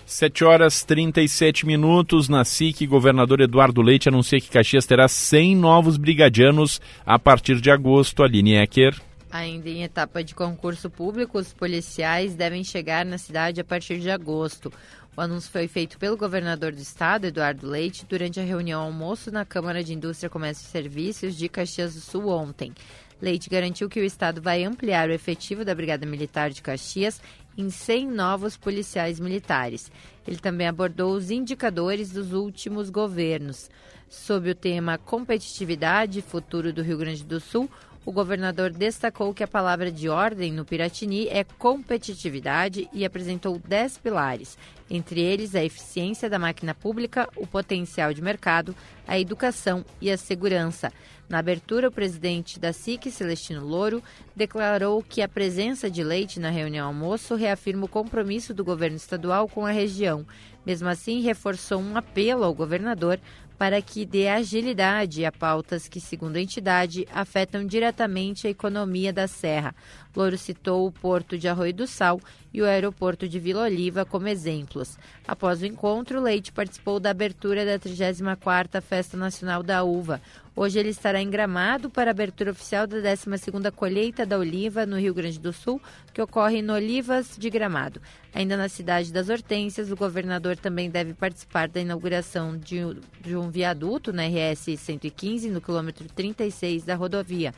[0.05, 2.27] 7 horas 37 minutos.
[2.27, 7.71] Na SIC, governador Eduardo Leite anuncia que Caxias terá 100 novos brigadianos a partir de
[7.71, 8.23] agosto.
[8.23, 8.99] Aline Ecker.
[9.33, 14.11] Ainda em etapa de concurso público, os policiais devem chegar na cidade a partir de
[14.11, 14.71] agosto.
[15.17, 19.43] O anúncio foi feito pelo governador do estado, Eduardo Leite, durante a reunião almoço na
[19.43, 22.75] Câmara de Indústria, Comércio e Serviços de Caxias do Sul ontem.
[23.19, 27.19] Leite garantiu que o estado vai ampliar o efetivo da Brigada Militar de Caxias
[27.57, 29.91] em 100 novos policiais militares.
[30.27, 33.67] Ele também abordou os indicadores dos últimos governos.
[34.07, 37.67] Sob o tema Competitividade e Futuro do Rio Grande do Sul,
[38.05, 43.97] o governador destacou que a palavra de ordem no Piratini é competitividade e apresentou 10
[43.99, 44.57] pilares,
[44.89, 48.75] entre eles a eficiência da máquina pública, o potencial de mercado,
[49.07, 50.91] a educação e a segurança.
[51.29, 54.03] Na abertura, o presidente da SIC, Celestino Louro,
[54.35, 59.47] declarou que a presença de leite na reunião almoço reafirma o compromisso do governo estadual
[59.47, 60.25] com a região.
[60.65, 63.19] Mesmo assim, reforçou um apelo ao governador
[63.57, 69.27] para que dê agilidade a pautas que, segundo a entidade, afetam diretamente a economia da
[69.27, 69.75] Serra.
[70.15, 72.19] Louro citou o Porto de Arroio do Sal
[72.53, 74.97] e o aeroporto de Vila Oliva como exemplos.
[75.27, 80.21] Após o encontro, Leite participou da abertura da 34ª Festa Nacional da Uva.
[80.55, 84.99] Hoje ele estará em Gramado para a abertura oficial da 12ª colheita da oliva no
[84.99, 85.81] Rio Grande do Sul,
[86.13, 87.99] que ocorre no Olivas de Gramado.
[88.35, 94.13] Ainda na cidade das Hortênsias, o governador também deve participar da inauguração de um viaduto
[94.13, 97.51] na RS 115, no quilômetro 36 da rodovia.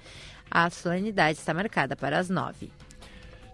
[0.49, 2.71] A solenidade está marcada para as nove.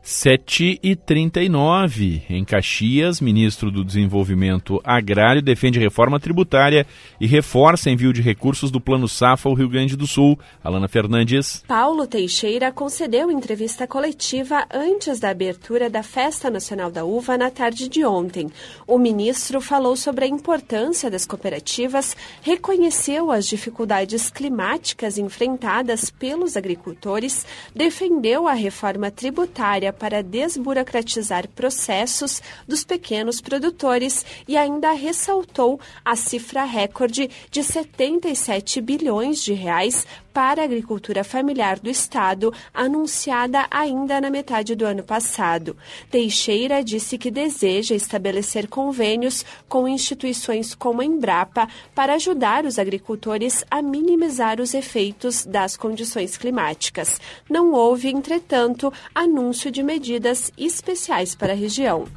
[0.03, 6.87] 7 e 39 Em Caxias, ministro do Desenvolvimento Agrário defende reforma tributária
[7.19, 10.39] e reforça envio de recursos do Plano Safa ao Rio Grande do Sul.
[10.63, 11.63] Alana Fernandes.
[11.67, 17.87] Paulo Teixeira concedeu entrevista coletiva antes da abertura da Festa Nacional da Uva na tarde
[17.87, 18.49] de ontem.
[18.87, 27.45] O ministro falou sobre a importância das cooperativas, reconheceu as dificuldades climáticas enfrentadas pelos agricultores,
[27.75, 36.63] defendeu a reforma tributária para desburocratizar processos dos pequenos produtores e ainda ressaltou a cifra
[36.63, 44.29] recorde de 77 bilhões de reais para a agricultura familiar do Estado, anunciada ainda na
[44.29, 45.75] metade do ano passado.
[46.09, 53.63] Teixeira disse que deseja estabelecer convênios com instituições como a Embrapa para ajudar os agricultores
[53.69, 57.19] a minimizar os efeitos das condições climáticas.
[57.49, 62.07] Não houve, entretanto, anúncio de medidas especiais para a região.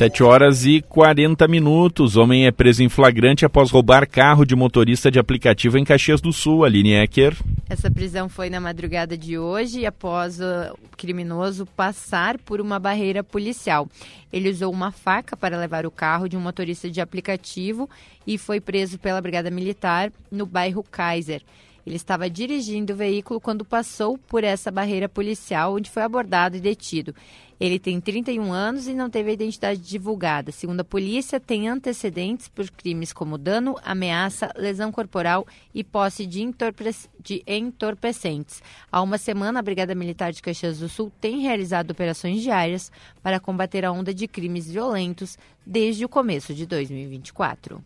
[0.00, 2.16] Sete horas e 40 minutos.
[2.16, 6.32] Homem é preso em flagrante após roubar carro de motorista de aplicativo em Caxias do
[6.32, 6.64] Sul.
[6.64, 7.36] Aline Ecker.
[7.68, 13.86] Essa prisão foi na madrugada de hoje, após o criminoso passar por uma barreira policial.
[14.32, 17.86] Ele usou uma faca para levar o carro de um motorista de aplicativo
[18.26, 21.42] e foi preso pela Brigada Militar no bairro Kaiser.
[21.86, 26.60] Ele estava dirigindo o veículo quando passou por essa barreira policial, onde foi abordado e
[26.60, 27.14] detido.
[27.60, 30.50] Ele tem 31 anos e não teve a identidade divulgada.
[30.50, 36.40] Segundo a polícia, tem antecedentes por crimes como dano, ameaça, lesão corporal e posse de,
[36.40, 36.84] entorpe
[37.22, 38.62] de entorpecentes.
[38.90, 42.90] Há uma semana, a Brigada Militar de Caxias do Sul tem realizado operações diárias
[43.22, 47.84] para combater a onda de crimes violentos desde o começo de 2024.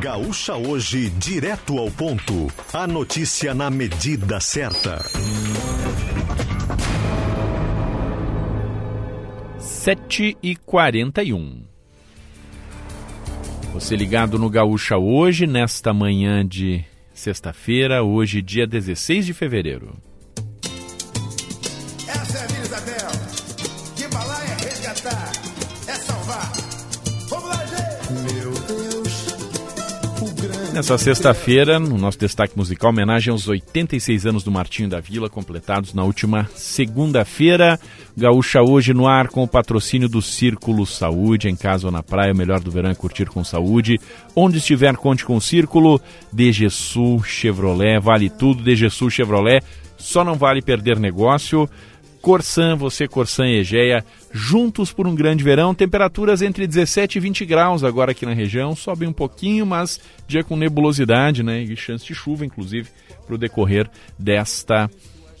[0.00, 2.48] Gaúcha hoje, direto ao ponto.
[2.72, 5.02] A notícia na medida certa.
[9.58, 11.62] 7 e 41
[13.72, 19.96] Você ligado no Gaúcha hoje, nesta manhã de sexta-feira, hoje, dia 16 de fevereiro.
[30.76, 35.94] Nessa sexta-feira, no nosso destaque musical, homenagem aos 86 anos do Martinho da Vila, completados
[35.94, 37.80] na última segunda-feira.
[38.14, 42.34] Gaúcha hoje no ar com o patrocínio do Círculo Saúde, em casa ou na praia,
[42.34, 43.98] o melhor do verão é curtir com saúde.
[44.36, 45.98] Onde estiver, conte com o Círculo.
[46.30, 48.62] DG Sul Chevrolet, vale tudo.
[48.62, 49.64] DG Sul Chevrolet,
[49.96, 51.66] só não vale perder negócio.
[52.26, 55.72] Corsan, você, Corsan e Egeia, juntos por um grande verão.
[55.72, 58.74] Temperaturas entre 17 e 20 graus agora aqui na região.
[58.74, 61.62] Sobe um pouquinho, mas dia com nebulosidade, né?
[61.62, 62.88] E chance de chuva, inclusive,
[63.24, 64.90] para o decorrer desta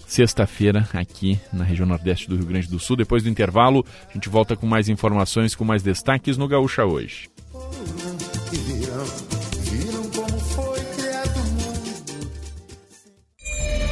[0.06, 2.94] sexta-feira aqui na região nordeste do Rio Grande do Sul.
[2.94, 7.28] Depois do intervalo, a gente volta com mais informações, com mais destaques no Gaúcha hoje.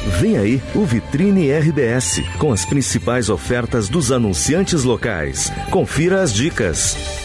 [0.05, 5.51] Vem aí o Vitrine RBS, com as principais ofertas dos anunciantes locais.
[5.71, 7.24] Confira as dicas.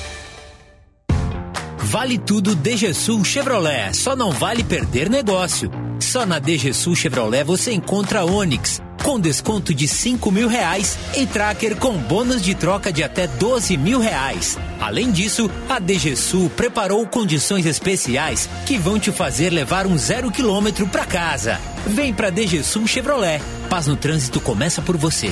[1.83, 5.69] Vale tudo DGSul Chevrolet, só não vale perder negócio.
[5.99, 11.75] Só na DGSul Chevrolet você encontra Onix, com desconto de 5 mil reais e tracker
[11.75, 14.57] com bônus de troca de até 12 mil reais.
[14.79, 20.87] Além disso, a DGSul preparou condições especiais que vão te fazer levar um zero quilômetro
[20.87, 21.59] para casa.
[21.87, 23.41] Vem pra DGSul Chevrolet.
[23.69, 25.31] Paz no trânsito começa por você.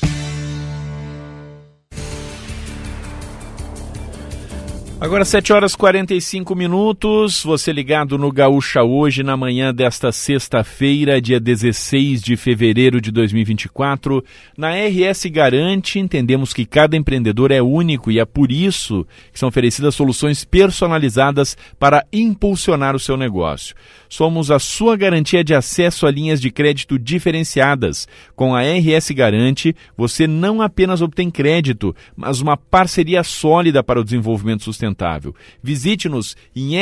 [5.01, 11.39] Agora 7 horas 45 minutos, você ligado no Gaúcha hoje, na manhã desta sexta-feira, dia
[11.39, 14.23] 16 de fevereiro de 2024.
[14.55, 19.03] Na RS Garante, entendemos que cada empreendedor é único e é por isso
[19.33, 23.75] que são oferecidas soluções personalizadas para impulsionar o seu negócio.
[24.11, 28.09] Somos a sua garantia de acesso a linhas de crédito diferenciadas.
[28.35, 34.03] Com a RS Garante, você não apenas obtém crédito, mas uma parceria sólida para o
[34.03, 35.33] desenvolvimento sustentável.
[35.63, 36.75] Visite-nos em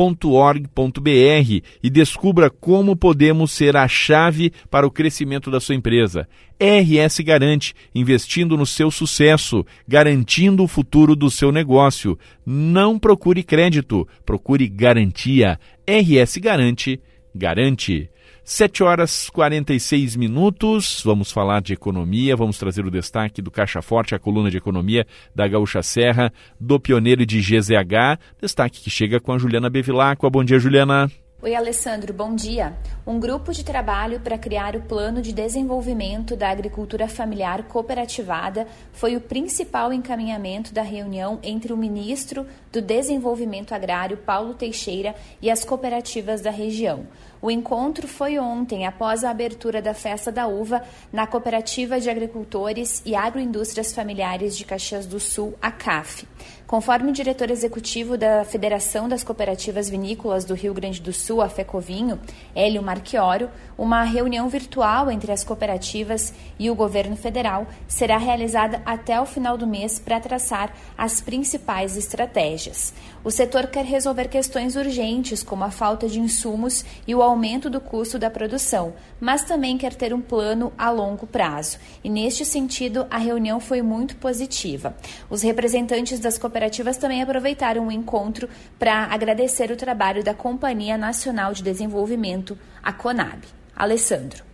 [0.00, 6.26] rsgarante.org.br e descubra como podemos ser a chave para o crescimento da sua empresa.
[6.58, 12.18] RS Garante, investindo no seu sucesso, garantindo o futuro do seu negócio.
[12.44, 15.58] Não procure crédito, procure garantia.
[15.86, 17.00] RS Garante,
[17.34, 18.10] garante.
[18.50, 21.02] 7 horas 46 minutos.
[21.04, 25.06] Vamos falar de economia, vamos trazer o destaque do Caixa Forte, a coluna de economia
[25.32, 28.18] da Gaúcha Serra, do Pioneiro de GZH.
[28.42, 30.28] Destaque que chega com a Juliana Bevilacqua.
[30.28, 31.08] Bom dia, Juliana.
[31.42, 32.76] Oi, Alessandro, bom dia.
[33.06, 39.16] Um grupo de trabalho para criar o Plano de Desenvolvimento da Agricultura Familiar Cooperativada foi
[39.16, 45.64] o principal encaminhamento da reunião entre o ministro do Desenvolvimento Agrário, Paulo Teixeira, e as
[45.64, 47.06] cooperativas da região.
[47.40, 53.02] O encontro foi ontem, após a abertura da Festa da Uva, na Cooperativa de Agricultores
[53.06, 56.28] e Agroindústrias Familiares de Caxias do Sul, a CAF.
[56.70, 61.48] Conforme o diretor executivo da Federação das Cooperativas Vinícolas do Rio Grande do Sul, a
[61.48, 62.16] FECOVINHO,
[62.54, 69.18] Hélio Marchioro, uma reunião virtual entre as cooperativas e o governo federal será realizada até
[69.18, 72.92] o final do mês para traçar as principais estratégias.
[73.24, 77.80] O setor quer resolver questões urgentes, como a falta de insumos e o aumento do
[77.80, 81.78] custo da produção, mas também quer ter um plano a longo prazo.
[82.04, 84.94] E neste sentido, a reunião foi muito positiva.
[85.30, 88.46] Os representantes das cooperativas também aproveitaram o encontro
[88.78, 93.44] para agradecer o trabalho da Companhia Nacional de Desenvolvimento, a CONAB.
[93.74, 94.44] Alessandro.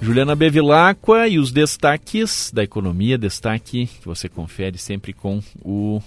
[0.00, 6.02] Juliana Bevilacqua e os destaques da economia, destaque que você confere sempre com o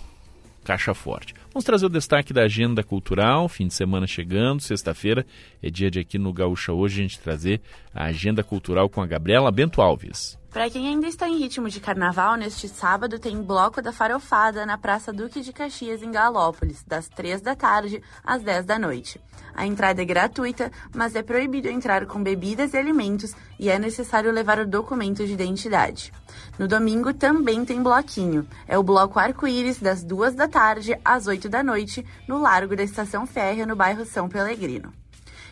[0.64, 1.34] Caixa Forte.
[1.52, 5.26] Vamos trazer o destaque da agenda cultural, fim de semana chegando, sexta-feira
[5.64, 7.60] é dia de aqui no Gaúcha hoje a gente trazer
[7.94, 10.39] a agenda cultural com a Gabriela Bento Alves.
[10.52, 14.80] Para quem ainda está em ritmo de carnaval, neste sábado tem Bloco da Farofada na
[14.80, 19.22] Praça Duque de Caxias, em Galópolis, das 3 da tarde às 10 da noite.
[19.54, 24.32] A entrada é gratuita, mas é proibido entrar com bebidas e alimentos e é necessário
[24.32, 26.12] levar o documento de identidade.
[26.58, 28.48] No domingo também tem bloquinho.
[28.68, 32.82] É o Bloco Arco-Íris, das 2 da tarde às 8 da noite, no Largo da
[32.84, 34.92] Estação Férrea, no bairro São Pelegrino.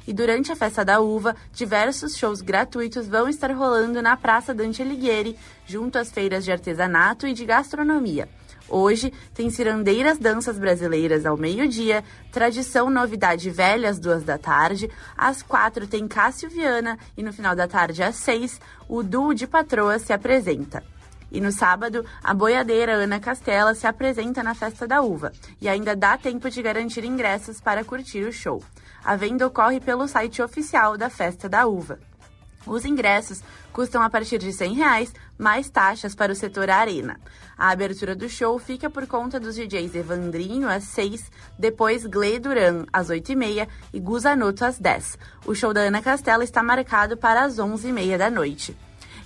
[0.08, 4.82] E durante a festa da uva, diversos shows gratuitos vão estar rolando na Praça Dante
[4.82, 8.30] Alighieri, junto às feiras de artesanato e de gastronomia.
[8.70, 15.42] Hoje tem cirandeiras danças brasileiras ao meio-dia, tradição novidade velha às duas da tarde, às
[15.42, 20.04] quatro tem Cássio Viana e no final da tarde às seis o duo de patroas
[20.04, 20.84] se apresenta.
[21.30, 25.94] E no sábado, a boiadeira Ana Castela se apresenta na Festa da Uva e ainda
[25.94, 28.64] dá tempo de garantir ingressos para curtir o show.
[29.08, 31.98] A venda ocorre pelo site oficial da Festa da Uva.
[32.66, 37.18] Os ingressos custam a partir de 100 reais, mais taxas para o setor arena.
[37.58, 42.86] A abertura do show fica por conta dos DJs Evandrinho às 6, depois Gle Duran
[42.92, 45.18] às 8h30 e Guzanoto às 10.
[45.46, 48.76] O show da Ana Castela está marcado para as 11h30 da noite.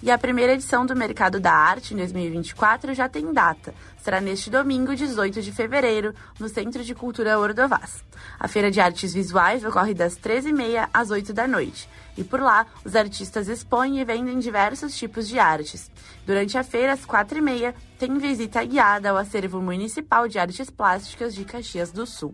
[0.03, 3.71] E a primeira edição do Mercado da Arte em 2024 já tem data.
[3.97, 8.03] Será neste domingo, 18 de fevereiro, no Centro de Cultura Ordovás.
[8.39, 11.87] A Feira de Artes Visuais ocorre das 13h30 às 8 da noite.
[12.17, 15.91] E por lá, os artistas expõem e vendem diversos tipos de artes.
[16.25, 21.45] Durante a feira, às 4h30, tem visita guiada ao acervo municipal de artes plásticas de
[21.45, 22.33] Caxias do Sul.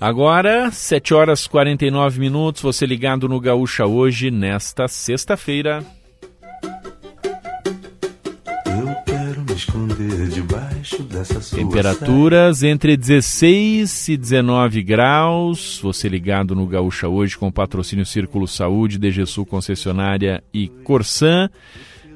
[0.00, 5.84] Agora, 7 horas 49 minutos, você ligado no Gaúcha hoje, nesta sexta-feira.
[8.64, 15.78] Eu quero me esconder debaixo dessa sua Temperaturas entre 16 e 19 graus.
[15.82, 21.50] Você ligado no Gaúcha hoje com o patrocínio Círculo Saúde, DGSul Concessionária e Corsan.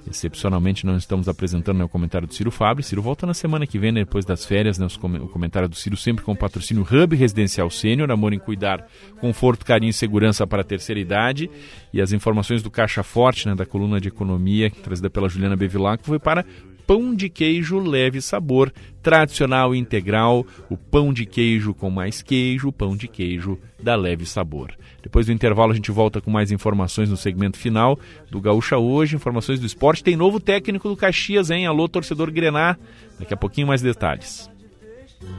[0.09, 2.85] Excepcionalmente não estamos apresentando né, o comentário do Ciro Fábio.
[2.85, 5.97] Ciro volta na semana que vem, né, depois das férias, né, o comentário do Ciro
[5.97, 8.86] sempre com o patrocínio Hub Residencial Sênior, amor em cuidar,
[9.20, 11.51] conforto, carinho e segurança para a terceira idade.
[11.93, 16.05] E as informações do Caixa Forte, né, da coluna de economia, trazida pela Juliana Bevilacqua,
[16.06, 16.44] foi para
[16.86, 22.97] pão de queijo leve sabor, tradicional integral, o pão de queijo com mais queijo, pão
[22.97, 24.73] de queijo da leve sabor.
[25.02, 27.98] Depois do intervalo a gente volta com mais informações no segmento final
[28.31, 30.05] do Gaúcha Hoje, informações do esporte.
[30.05, 31.66] Tem novo técnico do Caxias, hein?
[31.66, 32.78] Alô, torcedor Grenar.
[33.19, 34.51] Daqui a pouquinho mais detalhes.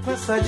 [0.08, 0.40] Essa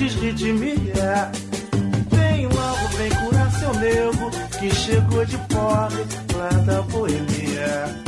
[2.98, 6.04] vem curar seu nego Que chegou de pobre
[6.36, 8.07] lá da boemia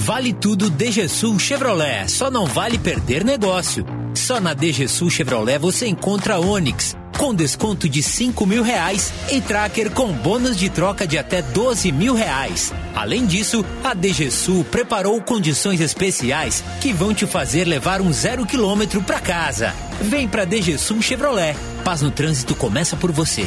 [0.00, 3.84] Vale tudo DGSul Chevrolet, só não vale perder negócio.
[4.14, 9.90] Só na DGSul Chevrolet você encontra Onix, com desconto de 5 mil reais e Tracker
[9.90, 12.72] com bônus de troca de até 12 mil reais.
[12.94, 19.02] Além disso, a DGSul preparou condições especiais que vão te fazer levar um zero quilômetro
[19.02, 19.74] para casa.
[20.00, 21.54] Vem pra DGSul Chevrolet.
[21.84, 23.46] Paz no trânsito começa por você.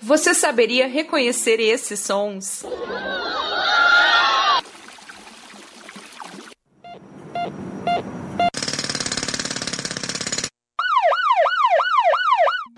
[0.00, 2.62] Você saberia reconhecer esses sons?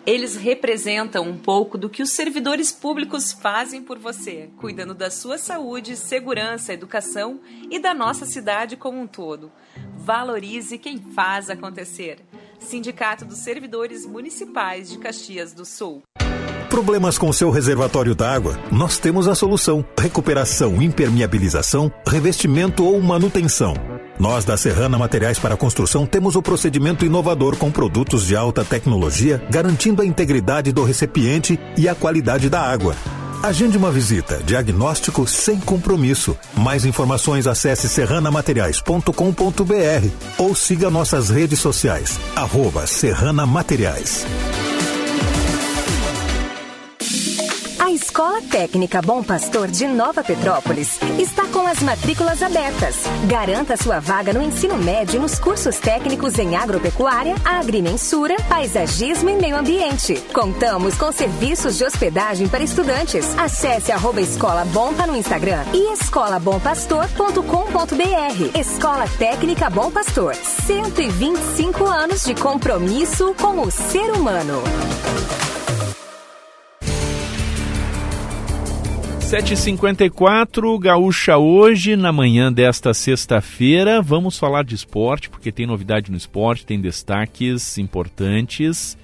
[0.07, 5.39] Eles representam um pouco do que os servidores públicos fazem por você, cuidando da sua
[5.39, 7.41] saúde, segurança, educação
[7.71, 9.53] e da nossa cidade como um todo.
[9.99, 12.19] Valorize quem faz acontecer.
[12.59, 16.03] Sindicato dos Servidores Municipais de Caxias do Sul.
[16.71, 18.57] Problemas com seu reservatório d'água?
[18.71, 23.75] Nós temos a solução: recuperação, impermeabilização, revestimento ou manutenção.
[24.21, 29.43] Nós da Serrana Materiais para Construção temos o procedimento inovador com produtos de alta tecnologia,
[29.51, 32.95] garantindo a integridade do recipiente e a qualidade da água.
[33.43, 34.41] Agende uma visita.
[34.45, 36.39] Diagnóstico sem compromisso.
[36.55, 42.21] Mais informações acesse serranamateriais.com.br ou siga nossas redes sociais.
[42.37, 44.25] Arroba Serrana Materiais.
[47.91, 52.99] A Escola Técnica Bom Pastor de Nova Petrópolis está com as matrículas abertas.
[53.27, 59.57] Garanta sua vaga no ensino médio nos cursos técnicos em agropecuária, agrimensura, paisagismo e meio
[59.57, 60.15] ambiente.
[60.33, 63.37] Contamos com serviços de hospedagem para estudantes.
[63.37, 68.57] Acesse arroba Escola Bompa no Instagram e escolabompastor.com.br.
[68.57, 70.37] Escola Técnica Bom Pastor.
[70.37, 74.63] 125 anos de compromisso com o ser humano.
[79.31, 84.03] 7h54, Gaúcha hoje, na manhã desta sexta-feira.
[84.03, 88.99] Vamos falar de esporte, porque tem novidade no esporte, tem destaques importantes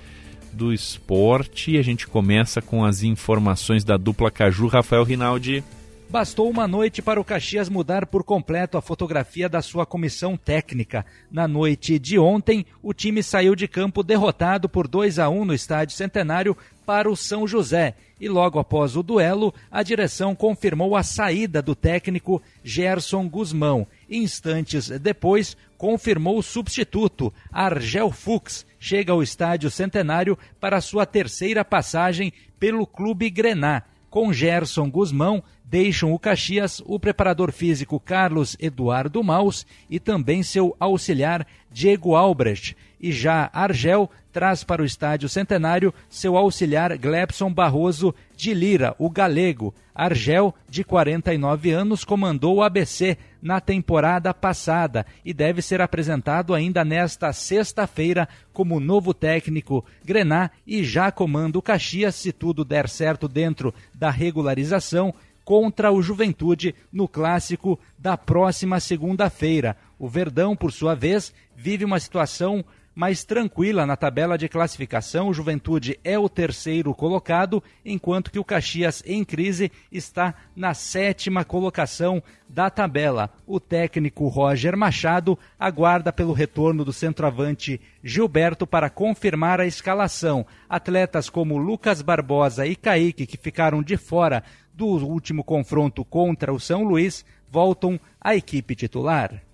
[0.52, 1.78] do esporte.
[1.78, 5.62] A gente começa com as informações da dupla Caju, Rafael Rinaldi.
[6.10, 11.06] Bastou uma noite para o Caxias mudar por completo a fotografia da sua comissão técnica.
[11.30, 15.54] Na noite de ontem, o time saiu de campo derrotado por 2 a 1 no
[15.54, 17.94] Estádio Centenário para o São José.
[18.18, 23.86] E logo após o duelo, a direção confirmou a saída do técnico Gerson Guzmão.
[24.09, 32.32] Instantes depois, confirmou o substituto, Argel Fux, chega ao Estádio Centenário para sua terceira passagem
[32.59, 33.82] pelo Clube Grená.
[34.09, 40.74] Com Gerson Guzmão, deixam o Caxias o preparador físico Carlos Eduardo Maus e também seu
[40.80, 42.74] auxiliar Diego Albrecht.
[42.98, 49.08] E já Argel traz para o estádio centenário seu auxiliar Glebson Barroso de Lira, o
[49.08, 49.74] galego.
[49.94, 56.84] Argel, de 49 anos, comandou o ABC na temporada passada e deve ser apresentado ainda
[56.84, 63.26] nesta sexta-feira como novo técnico Grená e já comanda o Caxias, se tudo der certo
[63.28, 65.14] dentro da regularização,
[65.46, 69.78] contra o Juventude no clássico da próxima segunda-feira.
[69.98, 72.62] O Verdão, por sua vez, vive uma situação
[72.97, 75.28] mais tranquila na tabela de classificação.
[75.28, 81.44] O Juventude é o terceiro colocado, enquanto que o Caxias, em crise, está na sétima
[81.44, 83.31] colocação da tabela.
[83.47, 90.47] O técnico Roger Machado aguarda pelo retorno do centroavante Gilberto para confirmar a escalação.
[90.66, 94.43] Atletas como Lucas Barbosa e Kaique, que ficaram de fora
[94.73, 99.45] do último confronto contra o São Luís, voltam à equipe titular.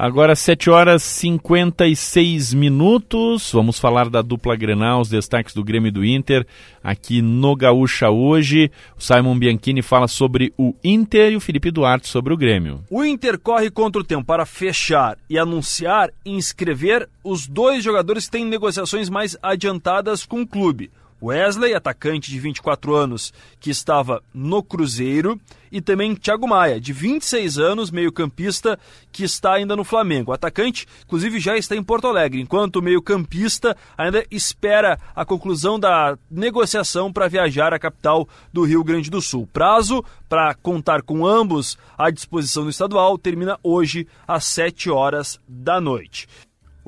[0.00, 3.50] Agora 7 horas 56 minutos.
[3.50, 6.46] Vamos falar da dupla Grenal, os destaques do Grêmio e do Inter
[6.84, 8.70] aqui no Gaúcha hoje.
[8.96, 12.84] O Simon Bianchini fala sobre o Inter e o Felipe Duarte sobre o Grêmio.
[12.88, 18.26] O Inter corre contra o tempo para fechar e anunciar e inscrever os dois jogadores
[18.26, 20.92] que têm negociações mais adiantadas com o clube.
[21.22, 25.40] Wesley, atacante de 24 anos, que estava no Cruzeiro,
[25.70, 28.78] e também Thiago Maia, de 26 anos, meio-campista,
[29.12, 30.30] que está ainda no Flamengo.
[30.30, 35.78] O atacante, inclusive, já está em Porto Alegre, enquanto o meio-campista ainda espera a conclusão
[35.78, 39.46] da negociação para viajar à capital do Rio Grande do Sul.
[39.52, 45.80] Prazo para contar com ambos à disposição do estadual termina hoje às 7 horas da
[45.80, 46.26] noite.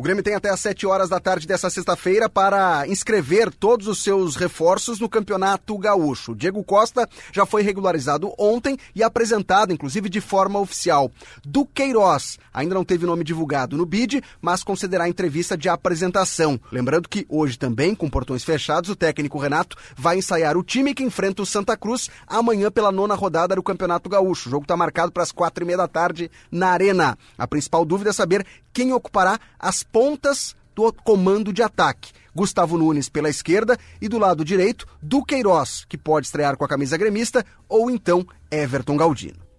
[0.01, 4.03] O Grêmio tem até às 7 horas da tarde dessa sexta-feira para inscrever todos os
[4.03, 6.35] seus reforços no Campeonato Gaúcho.
[6.35, 11.13] Diego Costa já foi regularizado ontem e apresentado, inclusive, de forma oficial.
[11.45, 16.59] Duqueiroz ainda não teve nome divulgado no BID, mas considerará entrevista de apresentação.
[16.73, 21.05] Lembrando que hoje também, com portões fechados, o técnico Renato vai ensaiar o time que
[21.05, 24.49] enfrenta o Santa Cruz amanhã pela nona rodada do Campeonato Gaúcho.
[24.49, 27.19] O jogo está marcado para as quatro e meia da tarde na Arena.
[27.37, 32.13] A principal dúvida é saber quem ocupará as pontas do comando de ataque.
[32.35, 36.97] Gustavo Nunes pela esquerda e do lado direito, Duqueiroz, que pode estrear com a camisa
[36.97, 39.51] gremista, ou então Everton Galdino.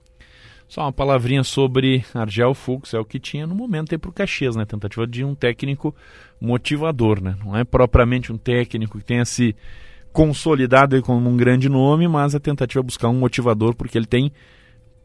[0.67, 4.13] Só uma palavrinha sobre Argel Fux, é o que tinha no momento aí para o
[4.13, 4.63] Caxias, né?
[4.63, 5.93] Tentativa de um técnico
[6.39, 7.35] motivador, né?
[7.43, 9.53] Não é propriamente um técnico que tenha se
[10.13, 14.31] consolidado como um grande nome, mas a tentativa é buscar um motivador, porque ele tem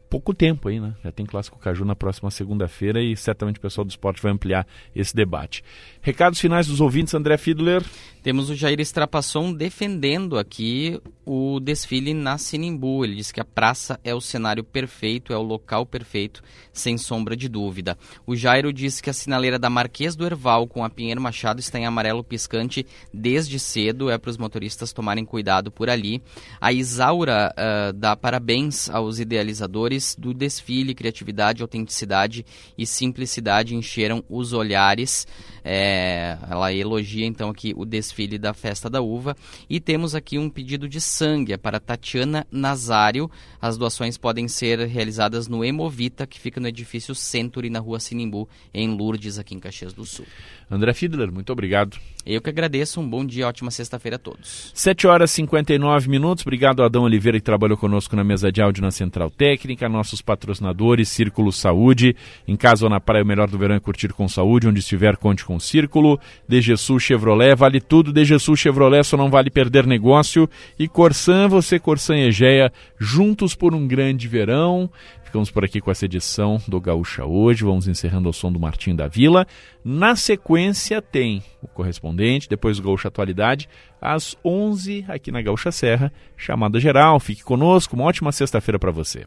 [0.09, 0.93] pouco tempo aí, né?
[1.03, 4.67] Já tem Clássico Caju na próxima segunda-feira e certamente o pessoal do esporte vai ampliar
[4.95, 5.63] esse debate.
[6.01, 7.83] Recados finais dos ouvintes, André Fiedler.
[8.23, 13.05] Temos o Jair Estrapasson defendendo aqui o desfile na Sinimbu.
[13.05, 16.41] Ele diz que a praça é o cenário perfeito, é o local perfeito,
[16.73, 17.97] sem sombra de dúvida.
[18.25, 21.79] O Jairo diz que a sinaleira da Marquês do Erval com a Pinheiro Machado está
[21.79, 26.21] em amarelo piscante desde cedo, é para os motoristas tomarem cuidado por ali.
[26.59, 32.45] A Isaura uh, dá parabéns aos idealizadores do desfile, criatividade, autenticidade
[32.77, 35.27] e simplicidade encheram os olhares.
[35.69, 39.35] É, ela elogia então aqui o desfile da Festa da Uva.
[39.69, 43.29] E temos aqui um pedido de sangue é para Tatiana Nazário.
[43.61, 48.47] As doações podem ser realizadas no Hemovita, que fica no edifício Century, na rua Sinimbu,
[48.73, 50.25] em Lourdes, aqui em Caxias do Sul.
[50.71, 51.97] André Fiedler, muito obrigado.
[52.25, 52.99] Eu que agradeço.
[52.99, 54.71] Um bom dia, ótima sexta-feira a todos.
[54.73, 56.43] 7 horas e 59 minutos.
[56.45, 59.87] Obrigado, Adão Oliveira, que trabalhou conosco na mesa de áudio na Central Técnica.
[59.87, 62.17] Nossos patrocinadores, Círculo Saúde.
[62.45, 64.67] Em casa ou na praia, o melhor do verão é curtir com saúde.
[64.67, 66.19] Onde estiver, conte com o Círculo.
[66.47, 68.13] DGSul Chevrolet, vale tudo.
[68.13, 70.49] DGSul Chevrolet, só não vale perder negócio.
[70.79, 74.89] E Corsan, você, Corsan e Egeia, juntos por um grande verão.
[75.27, 77.65] Ficamos por aqui com essa edição do Gaúcha hoje.
[77.65, 79.45] Vamos encerrando ao som do Martim da Vila.
[79.83, 83.67] Na sequência tem o correspondente, depois o Gaúcha Atualidade,
[84.01, 87.19] às 11 aqui na Gaúcha Serra, chamada geral.
[87.19, 89.25] Fique conosco, uma ótima sexta-feira para você.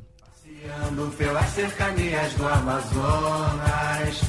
[0.71, 4.23] Passeando pelas cercanias do Amazonas,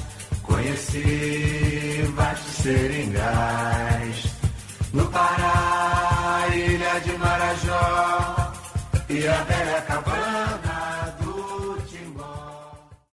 [0.43, 4.25] conheci debaixo de seringais.
[4.93, 8.53] No Pará, ilha de Marajó
[9.09, 10.70] e a velha cabana.